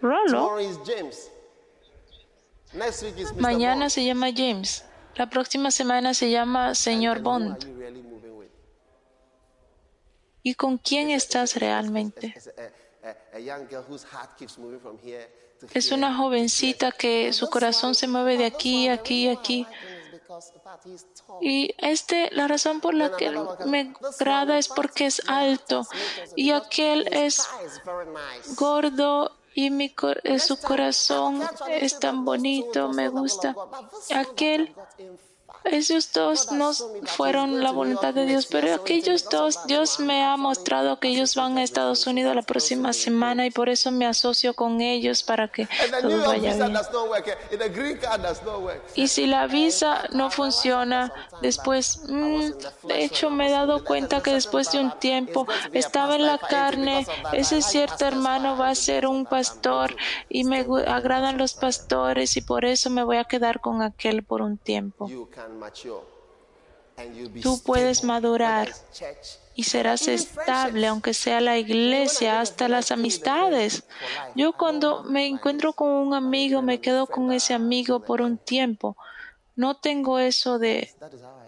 Rolo. 0.00 0.56
Mañana 3.36 3.90
se 3.90 4.04
llama 4.04 4.28
James. 4.34 4.84
La 5.16 5.28
próxima 5.28 5.70
semana 5.70 6.14
se 6.14 6.30
llama 6.30 6.74
Señor 6.74 7.20
Bond. 7.20 7.58
¿Y 10.42 10.54
con 10.54 10.78
quién 10.78 11.10
estás 11.10 11.56
realmente? 11.56 12.34
Es 15.74 15.90
una 15.90 16.16
jovencita 16.16 16.92
que 16.92 17.32
su 17.32 17.50
corazón 17.50 17.94
se 17.94 18.06
mueve 18.06 18.36
de 18.36 18.46
aquí, 18.46 18.88
aquí, 18.88 19.28
aquí. 19.28 19.66
Y 21.40 21.74
este, 21.78 22.30
la 22.32 22.46
razón 22.46 22.80
por 22.80 22.94
la 22.94 23.16
que 23.16 23.30
me 23.66 23.94
agrada 24.20 24.58
es 24.58 24.68
porque 24.68 25.06
es 25.06 25.22
alto 25.26 25.86
y 26.36 26.50
aquel 26.50 27.08
es 27.12 27.48
gordo 28.56 29.36
y 29.54 29.70
mi, 29.70 29.92
su 30.38 30.60
corazón 30.60 31.42
es 31.68 31.98
tan 31.98 32.24
bonito, 32.24 32.92
me 32.92 33.08
gusta. 33.08 33.56
Aquel 34.14 34.74
esos 35.70 36.12
dos 36.12 36.52
no 36.52 36.72
fueron 37.04 37.62
la 37.62 37.70
voluntad 37.70 38.14
de 38.14 38.26
Dios, 38.26 38.46
pero 38.46 38.74
aquellos 38.74 39.28
dos, 39.28 39.66
Dios 39.66 40.00
me 40.00 40.24
ha 40.24 40.36
mostrado 40.36 40.98
que 40.98 41.08
ellos 41.08 41.34
van 41.34 41.58
a 41.58 41.62
Estados 41.62 42.06
Unidos 42.06 42.34
la 42.34 42.42
próxima 42.42 42.92
semana 42.92 43.46
y 43.46 43.50
por 43.50 43.68
eso 43.68 43.90
me 43.90 44.06
asocio 44.06 44.54
con 44.54 44.80
ellos 44.80 45.22
para 45.22 45.48
que 45.48 45.68
todo 46.00 46.26
vaya 46.26 46.54
bien. 46.54 46.76
Y 48.94 49.08
si 49.08 49.26
la 49.26 49.46
visa 49.46 50.04
no 50.12 50.30
funciona, 50.30 51.12
después, 51.42 52.02
mm, 52.08 52.86
de 52.88 53.04
hecho 53.04 53.30
me 53.30 53.48
he 53.48 53.50
dado 53.50 53.84
cuenta 53.84 54.22
que 54.22 54.32
después 54.32 54.72
de 54.72 54.80
un 54.80 54.98
tiempo 54.98 55.46
estaba 55.72 56.16
en 56.16 56.26
la 56.26 56.38
carne, 56.38 57.06
ese 57.32 57.62
cierto 57.62 58.06
hermano 58.06 58.56
va 58.56 58.70
a 58.70 58.74
ser 58.74 59.06
un 59.06 59.24
pastor 59.26 59.94
y 60.28 60.44
me 60.44 60.66
agradan 60.86 61.38
los 61.38 61.54
pastores 61.54 62.36
y 62.36 62.40
por 62.40 62.64
eso 62.64 62.90
me 62.90 63.02
voy 63.02 63.18
a 63.18 63.24
quedar 63.24 63.60
con 63.60 63.82
aquel 63.82 64.22
por 64.22 64.42
un 64.42 64.56
tiempo 64.56 65.10
tú 67.42 67.62
puedes 67.62 68.04
madurar 68.04 68.72
y 69.54 69.64
serás 69.64 70.08
estable, 70.08 70.86
aunque 70.86 71.14
sea 71.14 71.40
la 71.40 71.58
iglesia, 71.58 72.40
hasta 72.40 72.68
las 72.68 72.90
amistades. 72.90 73.84
Yo 74.34 74.52
cuando 74.52 75.02
me 75.04 75.26
encuentro 75.26 75.72
con 75.72 75.88
un 75.90 76.14
amigo, 76.14 76.62
me 76.62 76.80
quedo 76.80 77.06
con 77.06 77.32
ese 77.32 77.54
amigo 77.54 78.00
por 78.00 78.22
un 78.22 78.38
tiempo. 78.38 78.96
No 79.56 79.76
tengo 79.76 80.18
eso 80.18 80.58
de 80.58 80.94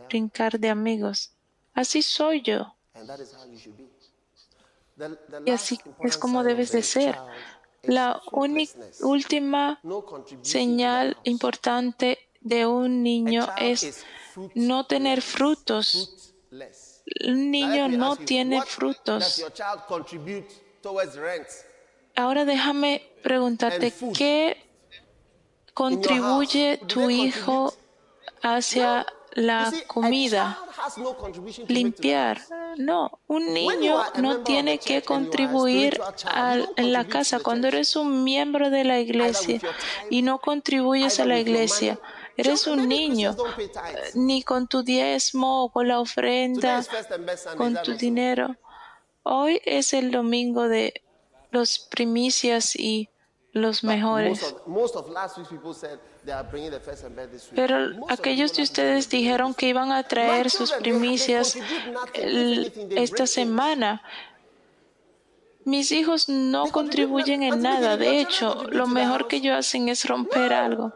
brincar 0.08 0.58
de 0.58 0.70
amigos. 0.70 1.32
Así 1.74 2.02
soy 2.02 2.42
yo. 2.42 2.74
Y 5.46 5.50
así 5.50 5.80
es 6.00 6.18
como 6.18 6.42
debes 6.42 6.72
de 6.72 6.82
ser. 6.82 7.16
La 7.82 8.20
última 9.00 9.80
señal 10.42 11.16
importante 11.24 12.18
de 12.41 12.66
un 12.66 13.03
niño 13.03 13.49
es 13.59 14.05
no 14.55 14.86
tener 14.86 15.22
frutos. 15.22 16.34
Un 17.26 17.51
niño 17.51 17.88
no 17.88 18.16
tiene 18.16 18.62
frutos. 18.62 19.45
Ahora 22.16 22.45
déjame 22.45 23.09
preguntarte, 23.22 23.93
¿qué 24.16 24.57
contribuye 25.74 26.78
tu 26.86 27.11
hijo 27.11 27.74
hacia 28.43 29.07
la 29.32 29.72
comida? 29.86 30.59
limpiar. 31.68 32.41
No, 32.76 33.20
un 33.26 33.53
niño 33.53 34.03
no 34.16 34.38
tiene 34.41 34.78
que 34.78 35.03
contribuir 35.03 36.01
en 36.76 36.93
la 36.93 37.07
casa. 37.07 37.41
Cuando 37.41 37.68
eres 37.68 37.97
un 37.97 38.24
miembro 38.24 38.70
de 38.70 38.84
la 38.84 39.01
iglesia 39.01 39.61
y 40.09 40.22
no 40.22 40.38
contribuyes 40.38 41.20
a 41.20 41.26
la 41.26 41.38
iglesia, 41.38 41.99
eres 42.41 42.66
un 42.66 42.88
niño, 42.88 43.36
ni 44.14 44.43
con 44.43 44.66
tu 44.66 44.82
diezmo 44.82 45.64
o 45.64 45.70
con 45.70 45.88
la 45.88 46.01
ofrenda, 46.01 46.82
con 47.57 47.76
tu 47.82 47.95
dinero. 47.95 48.57
Hoy 49.22 49.61
es 49.64 49.93
el 49.93 50.11
domingo 50.11 50.68
de 50.68 51.03
los 51.51 51.78
primicias 51.78 52.74
y 52.76 53.11
los 53.53 53.82
mejores. 53.82 54.55
Pero 57.55 58.07
aquellos 58.09 58.55
de 58.55 58.62
ustedes 58.62 59.09
dijeron 59.09 59.55
que 59.55 59.68
iban 59.68 59.93
a 59.93 60.03
traer 60.03 60.51
sus 60.51 60.72
primicias 60.72 61.57
esta 62.14 63.26
semana. 63.26 64.03
Mis 65.64 65.92
hijos 65.92 66.28
no 66.28 66.70
contribuyen 66.72 67.42
en 67.42 67.61
nada. 67.62 67.96
De 67.96 68.20
hecho, 68.20 68.64
lo 68.70 68.86
mejor 68.86 69.28
que 69.28 69.36
ellos 69.36 69.56
hacen 69.58 69.88
es 69.88 70.06
romper 70.06 70.54
algo. 70.54 70.92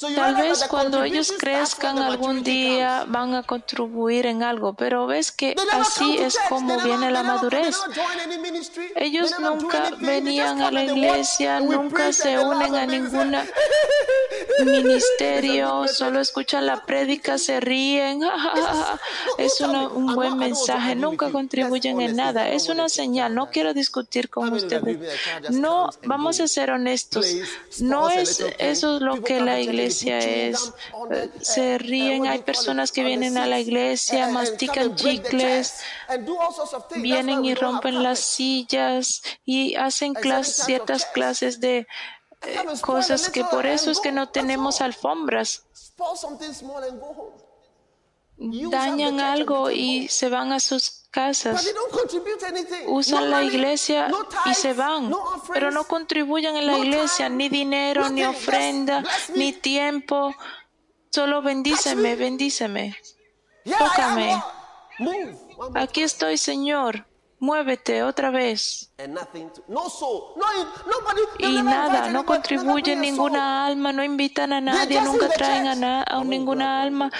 Tal 0.00 0.34
vez 0.34 0.64
cuando 0.64 1.04
ellos 1.04 1.32
crezcan 1.38 1.98
algún 1.98 2.42
día 2.42 3.04
van 3.06 3.34
a 3.34 3.42
contribuir 3.44 4.26
en 4.26 4.42
algo, 4.42 4.74
pero 4.74 5.06
ves 5.06 5.30
que 5.30 5.54
así 5.72 6.18
es 6.18 6.36
como 6.48 6.80
viene 6.80 7.10
la 7.10 7.22
madurez. 7.22 7.76
Ellos 8.96 9.38
nunca 9.38 9.92
venían 10.00 10.60
a 10.60 10.70
la 10.70 10.84
iglesia, 10.84 11.60
nunca 11.60 12.12
se 12.12 12.38
unen 12.38 12.74
a 12.74 12.86
ningún 12.86 13.36
ministerio, 14.64 15.86
solo 15.88 16.20
escuchan 16.20 16.66
la 16.66 16.84
prédica, 16.84 17.38
se 17.38 17.60
ríen. 17.60 18.22
Es 19.38 19.60
un 19.60 20.14
buen 20.14 20.38
mensaje, 20.38 20.94
nunca 20.94 21.30
contribuyen 21.30 22.00
en 22.00 22.16
nada. 22.16 22.48
Es 22.48 22.68
una 22.68 22.88
señal, 22.88 23.34
no 23.34 23.50
quiero 23.50 23.74
discutir 23.74 24.28
con 24.28 24.52
ustedes. 24.52 24.98
No, 25.50 25.90
vamos 26.04 26.40
a 26.40 26.48
ser 26.48 26.70
honestos. 26.70 27.26
No 27.80 28.10
es 28.10 28.44
eso 28.58 29.00
lo 29.00 29.22
que 29.22 29.40
la 29.40 29.60
iglesia 29.60 29.83
es. 29.86 30.72
Eh, 31.10 31.30
se 31.40 31.78
ríen, 31.78 32.26
hay 32.26 32.40
personas 32.40 32.92
que 32.92 33.04
vienen 33.04 33.38
a 33.38 33.46
la 33.46 33.60
iglesia, 33.60 34.28
mastican 34.28 34.94
chicles, 34.94 35.80
vienen 36.96 37.44
y 37.44 37.54
rompen 37.54 38.02
las 38.02 38.18
sillas 38.18 39.22
y 39.44 39.74
hacen 39.74 40.14
ciertas 40.42 41.06
clases 41.06 41.60
de 41.60 41.86
eh, 42.46 42.58
cosas 42.80 43.28
que 43.30 43.44
por 43.44 43.66
eso 43.66 43.90
es 43.90 44.00
que 44.00 44.12
no 44.12 44.28
tenemos 44.28 44.80
alfombras 44.80 45.64
dañan 48.36 49.20
algo 49.20 49.70
y 49.70 50.08
se 50.08 50.28
van 50.28 50.52
a 50.52 50.60
sus 50.60 51.04
casas. 51.10 51.72
Usan 52.86 53.30
la 53.30 53.42
iglesia 53.42 54.08
y 54.46 54.54
se 54.54 54.72
van, 54.74 55.14
pero 55.52 55.70
no 55.70 55.84
contribuyen 55.84 56.56
en 56.56 56.66
la 56.66 56.78
iglesia 56.78 57.28
ni 57.28 57.48
dinero, 57.48 58.08
ni 58.10 58.24
ofrenda, 58.24 59.04
ni 59.34 59.52
tiempo. 59.52 60.34
Solo 61.10 61.42
bendíceme, 61.42 62.16
bendíceme. 62.16 62.96
Tócame. 63.78 64.42
Aquí 65.74 66.02
estoy, 66.02 66.36
Señor. 66.36 67.06
Muévete 67.38 68.02
otra 68.02 68.30
vez. 68.30 68.90
Y 71.38 71.62
nada, 71.62 72.10
no 72.10 72.24
contribuyen 72.24 73.00
ninguna 73.00 73.66
alma, 73.66 73.92
no 73.92 74.02
invitan 74.02 74.52
a 74.52 74.60
nadie, 74.60 75.00
nunca 75.02 75.28
traen 75.28 75.84
a, 75.84 76.02
a 76.04 76.24
ninguna 76.24 76.82
alma. 76.82 77.10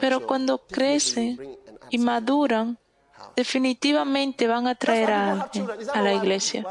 Pero 0.00 0.26
cuando 0.26 0.58
crecen 0.58 1.38
y 1.90 1.98
maduran, 1.98 2.78
definitivamente 3.36 4.46
van 4.46 4.66
a 4.66 4.74
traer 4.74 5.10
a 5.12 5.50
a 5.92 6.02
la 6.02 6.14
iglesia. 6.14 6.64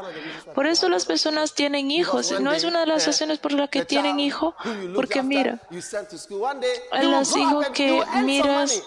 Por 0.54 0.66
eso 0.66 0.88
las 0.88 1.04
personas 1.04 1.54
tienen 1.54 1.90
hijos. 1.90 2.38
No 2.40 2.52
es 2.52 2.64
una 2.64 2.80
de 2.80 2.86
las 2.86 3.06
razones 3.06 3.38
por 3.38 3.52
las 3.52 3.70
que 3.70 3.84
tienen 3.84 4.20
hijos, 4.20 4.54
porque 4.94 5.22
mira, 5.22 5.60
a 6.92 7.02
los 7.02 7.36
hijos 7.36 7.68
que 7.70 8.02
miras 8.22 8.82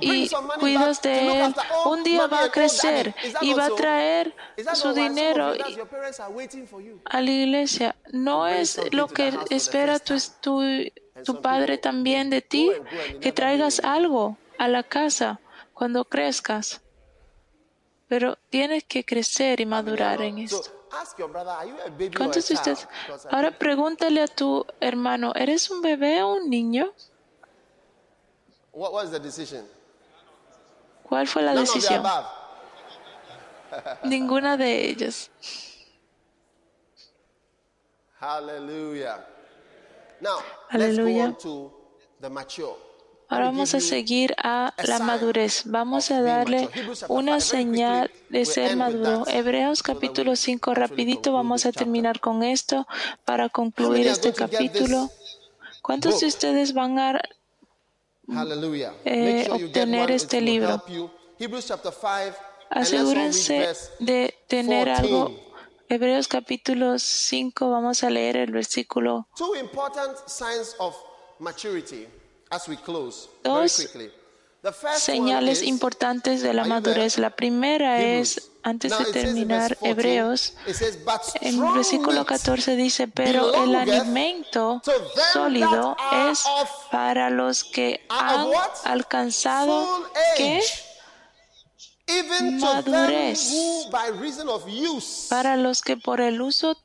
y 0.00 0.28
cuidas 0.58 1.00
de 1.02 1.44
él, 1.44 1.54
un 1.86 2.02
día 2.02 2.26
va 2.26 2.44
a 2.44 2.50
crecer 2.50 3.14
y 3.40 3.54
va 3.54 3.66
a 3.66 3.74
traer 3.74 4.34
su 4.74 4.92
dinero 4.92 5.54
a 7.04 7.20
la 7.20 7.30
iglesia. 7.30 7.96
No 8.12 8.46
es 8.46 8.80
lo 8.92 9.08
que 9.08 9.32
espera 9.50 9.98
tu, 9.98 10.16
tu 10.40 10.62
tu 11.24 11.40
padre 11.40 11.78
también 11.78 12.30
de 12.30 12.42
ti, 12.42 12.70
que 13.20 13.32
traigas 13.32 13.80
algo 13.80 14.36
a 14.58 14.68
la 14.68 14.82
casa 14.82 15.40
cuando 15.74 16.04
crezcas. 16.04 16.82
Pero 18.08 18.36
tienes 18.50 18.84
que 18.84 19.04
crecer 19.04 19.60
y 19.60 19.66
madurar 19.66 20.22
en 20.22 20.38
esto. 20.38 20.62
¿Cuántos 22.16 22.48
de 22.48 22.54
ustedes? 22.54 22.88
Ahora 23.30 23.50
pregúntale 23.58 24.22
a 24.22 24.28
tu 24.28 24.64
hermano, 24.80 25.32
¿eres 25.34 25.70
un 25.70 25.82
bebé 25.82 26.22
o 26.22 26.34
un 26.34 26.48
niño? 26.48 26.92
¿Cuál 31.02 31.26
fue 31.26 31.42
la 31.42 31.54
decisión? 31.60 32.02
Ninguna 34.04 34.56
de 34.56 34.88
ellas. 34.88 35.30
Aleluya. 38.20 39.26
Aleluya. 40.70 41.36
Ahora 43.28 43.46
vamos 43.46 43.74
a 43.74 43.80
seguir 43.80 44.34
a 44.42 44.72
la 44.84 44.98
madurez. 45.00 45.62
Vamos 45.66 46.10
a 46.10 46.22
darle 46.22 46.68
una 47.08 47.40
señal 47.40 48.10
de 48.28 48.44
ser 48.44 48.76
maduro. 48.76 49.24
Hebreos 49.26 49.82
capítulo 49.82 50.36
5, 50.36 50.74
rapidito 50.74 51.32
vamos 51.32 51.66
a 51.66 51.72
terminar 51.72 52.20
con 52.20 52.42
esto 52.42 52.86
para 53.24 53.48
concluir 53.48 54.06
este 54.06 54.32
capítulo. 54.32 55.10
¿Cuántos 55.82 56.20
de 56.20 56.26
ustedes 56.26 56.72
van 56.72 56.98
a 56.98 57.20
eh, 59.04 59.48
obtener 59.50 60.10
este 60.10 60.40
libro? 60.40 60.82
Asegúrense 62.70 63.72
de 64.00 64.34
tener 64.48 64.88
algo 64.88 65.46
Hebreos 65.88 66.26
capítulo 66.26 66.98
5, 66.98 67.70
vamos 67.70 68.02
a 68.02 68.10
leer 68.10 68.36
el 68.36 68.50
versículo. 68.50 69.28
Dos 73.42 73.88
señales 74.96 75.62
importantes 75.62 76.42
de 76.42 76.54
la 76.54 76.64
madurez. 76.64 77.18
La 77.18 77.30
primera 77.30 78.00
es, 78.02 78.50
antes 78.62 78.96
de 78.98 79.04
terminar, 79.12 79.78
Hebreos, 79.80 80.54
en 81.40 81.64
el 81.64 81.72
versículo 81.72 82.24
14 82.24 82.76
dice, 82.76 83.08
pero 83.08 83.54
el 83.64 83.74
alimento 83.74 84.82
sólido 85.32 85.96
es 86.30 86.44
para 86.90 87.30
los 87.30 87.64
que 87.64 88.04
han 88.08 88.48
alcanzado 88.84 90.04
que 90.36 90.62
madurez. 92.60 93.50
para 95.28 95.56
los 95.56 95.82
que 95.82 95.96
por 95.96 96.20
el 96.20 96.40
uso 96.40 96.76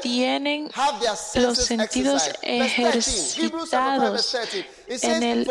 tienen 0.00 0.70
los 1.34 1.58
sentidos 1.58 2.30
ejercitados. 2.40 4.34
En 4.88 5.22
el, 5.22 5.46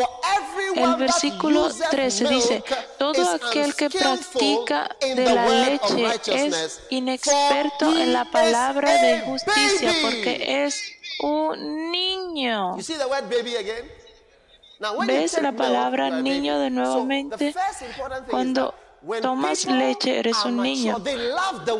el 0.74 0.96
versículo 0.96 1.70
13 1.90 2.28
dice, 2.28 2.64
todo 2.98 3.30
aquel 3.30 3.76
que 3.76 3.88
practica 3.90 4.96
de 5.00 5.24
la 5.24 5.48
leche 5.48 6.16
es 6.46 6.80
inexperto 6.90 7.96
en 7.96 8.12
la 8.12 8.24
palabra 8.24 8.92
de 9.00 9.20
justicia 9.20 9.92
porque 10.02 10.64
es 10.64 10.82
un 11.20 11.92
niño. 11.92 12.76
¿Ves 15.06 15.40
la 15.40 15.52
palabra 15.52 16.10
niño 16.10 16.58
de 16.58 16.70
nuevamente? 16.70 17.54
Cuando 18.28 18.74
tomas 19.20 19.64
leche 19.66 20.18
eres 20.18 20.44
un 20.44 20.56
niño. 20.60 21.00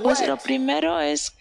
Pues 0.04 0.24
lo 0.28 0.36
primero 0.36 1.00
es 1.00 1.32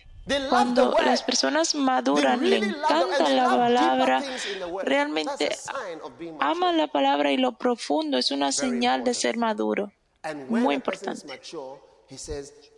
cuando 0.50 0.96
las 1.04 1.24
personas 1.24 1.76
maduran, 1.76 2.48
le 2.48 2.58
encanta 2.58 3.30
la 3.30 3.46
palabra, 3.46 4.24
realmente 4.84 5.50
aman 6.40 6.78
la 6.78 6.88
palabra 6.88 7.32
y 7.32 7.38
lo 7.38 7.54
profundo 7.54 8.18
es 8.18 8.32
una 8.32 8.52
señal 8.52 9.04
de 9.04 9.14
ser 9.14 9.38
maduro. 9.38 9.92
Muy 10.50 10.76
importante. 10.76 11.42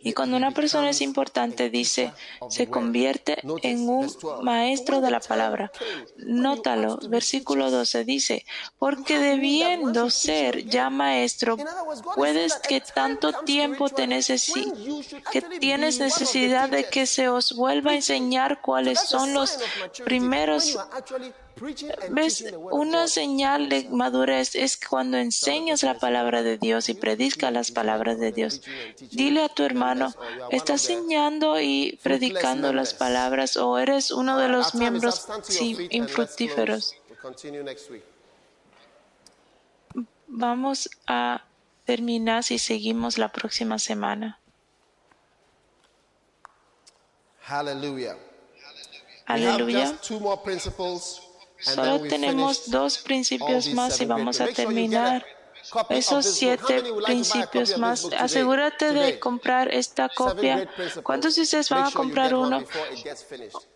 Y 0.00 0.12
cuando 0.12 0.36
una 0.36 0.52
persona 0.52 0.90
es 0.90 1.00
importante, 1.00 1.70
dice, 1.70 2.12
se 2.50 2.68
convierte 2.68 3.38
en 3.62 3.88
un 3.88 4.10
maestro 4.42 5.00
de 5.00 5.10
la 5.10 5.20
palabra. 5.20 5.72
Nótalo, 6.18 6.98
versículo 7.08 7.70
12 7.70 8.04
dice, 8.04 8.44
porque 8.78 9.18
debiendo 9.18 10.10
ser 10.10 10.66
ya 10.66 10.90
maestro, 10.90 11.56
puedes 12.14 12.54
que 12.56 12.80
tanto 12.80 13.32
tiempo 13.44 13.88
te 13.88 14.04
que 15.32 15.42
tienes 15.60 15.98
necesidad 15.98 16.68
de 16.68 16.84
que 16.84 17.06
se 17.06 17.28
os 17.28 17.56
vuelva 17.56 17.92
a 17.92 17.94
enseñar 17.96 18.60
cuáles 18.60 19.00
son 19.00 19.32
los 19.32 19.58
primeros 20.04 20.78
¿Ves? 22.10 22.44
Una 22.70 23.06
señal 23.08 23.68
de 23.68 23.88
madurez 23.88 24.54
es 24.54 24.76
cuando 24.76 25.18
enseñas 25.18 25.82
la 25.82 25.98
palabra 25.98 26.42
de 26.42 26.58
Dios 26.58 26.88
y 26.88 26.94
predicas 26.94 27.52
las 27.52 27.70
palabras 27.70 28.18
de 28.18 28.32
Dios. 28.32 28.62
Dile 29.12 29.44
a 29.44 29.48
tu 29.48 29.62
hermano, 29.62 30.12
¿estás 30.50 30.88
enseñando 30.90 31.60
y 31.60 31.98
predicando 32.02 32.72
las 32.72 32.94
palabras 32.94 33.56
o 33.56 33.78
eres 33.78 34.10
uno 34.10 34.38
de 34.38 34.48
los 34.48 34.74
miembros 34.74 35.26
infructíferos? 35.90 36.96
Vamos 40.26 40.90
a 41.06 41.44
terminar 41.84 42.42
si 42.42 42.58
seguimos 42.58 43.18
la 43.18 43.30
próxima 43.30 43.78
semana. 43.78 44.40
Aleluya. 47.46 48.16
Aleluya. 49.26 49.98
Solo 51.64 52.00
tenemos 52.00 52.70
dos 52.70 52.98
principios 52.98 53.72
más 53.72 53.98
y 54.00 54.04
vamos 54.04 54.40
a 54.40 54.46
terminar 54.48 55.24
esos 55.90 56.26
siete 56.26 56.82
principios 57.04 57.78
más. 57.78 58.08
Asegúrate 58.18 58.92
de 58.92 59.18
comprar 59.18 59.72
esta 59.72 60.08
copia. 60.08 60.68
¿Cuántos 61.02 61.36
de 61.36 61.42
ustedes 61.42 61.68
van 61.68 61.84
a 61.84 61.90
comprar 61.90 62.34
uno? 62.34 62.62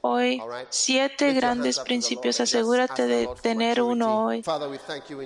Hoy, 0.01 0.43
siete 0.69 1.33
grandes 1.33 1.79
principios. 1.81 2.41
Asegúrate 2.41 3.07
de 3.07 3.29
tener 3.43 3.83
uno 3.83 4.27
hoy. 4.27 4.43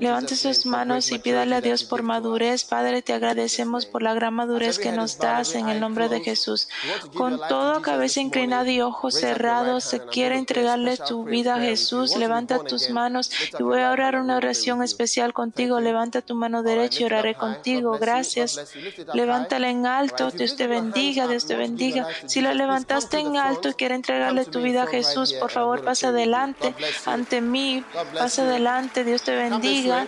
Levante 0.01 0.37
sus 0.37 0.67
manos 0.67 1.11
y 1.11 1.19
pídale 1.19 1.57
a 1.57 1.61
Dios 1.61 1.85
por 1.85 2.03
madurez. 2.03 2.65
Padre, 2.65 3.03
te 3.03 3.13
agradecemos 3.13 3.87
por 3.87 4.03
la 4.03 4.15
gran 4.15 4.35
madurez 4.35 4.79
que 4.79 4.93
nos 4.93 5.19
das 5.19 5.55
en 5.55 5.69
el 5.69 5.81
nombre 5.81 6.09
de 6.09 6.21
Jesús. 6.21 6.69
Con 7.17 7.41
todo 7.49 7.83
cabeza 7.83 8.21
inclinada 8.21 8.71
y 8.71 8.81
ojos 8.81 9.15
cerrados, 9.15 9.85
se 9.85 10.01
quiere 10.07 10.37
entregarle 10.37 10.97
tu 10.97 11.25
vida 11.25 11.57
a 11.57 11.61
Jesús. 11.61 12.17
Levanta 12.17 12.59
tus 12.65 12.91
manos 12.91 13.31
y 13.59 13.63
voy 13.63 13.81
a 13.81 13.91
orar 13.91 14.17
una 14.17 14.37
oración 14.37 14.83
especial 14.83 15.33
contigo. 15.33 15.81
Levanta 15.81 16.23
tu 16.23 16.35
mano 16.35 16.52
derecho 16.61 17.03
y 17.03 17.05
oraré 17.07 17.35
contigo. 17.35 17.99
Gracias. 17.99 18.75
Levántala 19.15 19.71
en 19.71 19.87
alto. 19.87 20.31
Dios 20.31 20.57
te 20.57 20.67
bendiga. 20.67 21.27
Dios 21.27 21.47
te 21.47 21.57
bendiga. 21.57 22.07
Si 22.27 22.43
la 22.43 22.53
levantaste 22.53 23.21
en 23.21 23.39
alto 23.39 23.71
y 23.71 23.75
quiere 23.75 23.95
entregarle 23.95 24.45
tu 24.45 24.61
vida 24.61 24.83
a 24.83 24.87
Jesús, 24.87 25.33
por 25.33 25.51
favor, 25.51 25.83
pasa 25.83 26.09
adelante 26.09 26.75
ante 27.07 27.41
mí. 27.41 27.85
Pasa 28.19 28.43
adelante. 28.43 29.05
Dios 29.05 29.23
te 29.23 29.35
bendiga. 29.35 30.07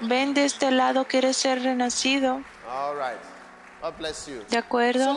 Ven 0.00 0.34
de 0.34 0.44
este 0.44 0.70
lado. 0.72 1.04
¿Quieres 1.04 1.36
ser 1.36 1.62
renacido? 1.62 2.42
De 4.50 4.58
acuerdo. 4.58 5.16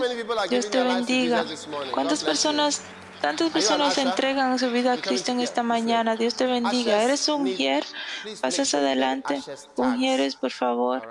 Dios 0.50 0.70
te 0.70 0.84
bendiga. 0.84 1.46
¿Cuántas 1.92 2.24
personas 2.24 2.82
Tantas 3.22 3.52
personas 3.52 3.98
entregan 4.00 4.58
su 4.58 4.72
vida 4.72 4.94
a 4.94 4.98
Cristo 4.98 5.32
en 5.32 5.42
esta 5.42 5.62
mañana. 5.62 6.16
Dios 6.16 6.36
te 6.36 6.48
bendiga. 6.48 7.04
¿Eres 7.04 7.30
un 7.30 7.44
mujer? 7.44 7.86
Pasas 8.42 8.74
adelante. 8.74 9.40
Ungieres, 9.76 10.36
por 10.36 10.52
favor. 10.52 11.08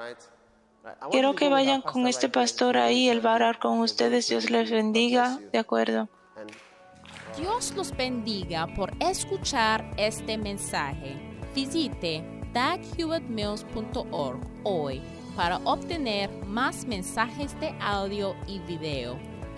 Quiero 1.12 1.36
que 1.36 1.48
vayan 1.48 1.82
con 1.82 2.08
este 2.08 2.28
pastor 2.28 2.76
ahí. 2.78 3.08
Él 3.08 3.24
va 3.24 3.32
a 3.32 3.36
orar 3.36 3.58
con 3.60 3.78
ustedes. 3.78 4.28
Dios 4.28 4.50
les 4.50 4.70
bendiga. 4.70 5.38
De 5.52 5.58
acuerdo. 5.58 6.08
Dios 7.38 7.72
los 7.76 7.96
bendiga 7.96 8.66
por 8.74 8.92
escuchar 8.98 9.88
este 9.96 10.36
mensaje. 10.36 11.16
Visite 11.54 12.24
daghewittmills.org 12.52 14.40
hoy 14.64 15.00
para 15.36 15.58
obtener 15.58 16.28
más 16.46 16.84
mensajes 16.86 17.58
de 17.60 17.72
audio 17.80 18.34
y 18.48 18.58
video 18.60 19.29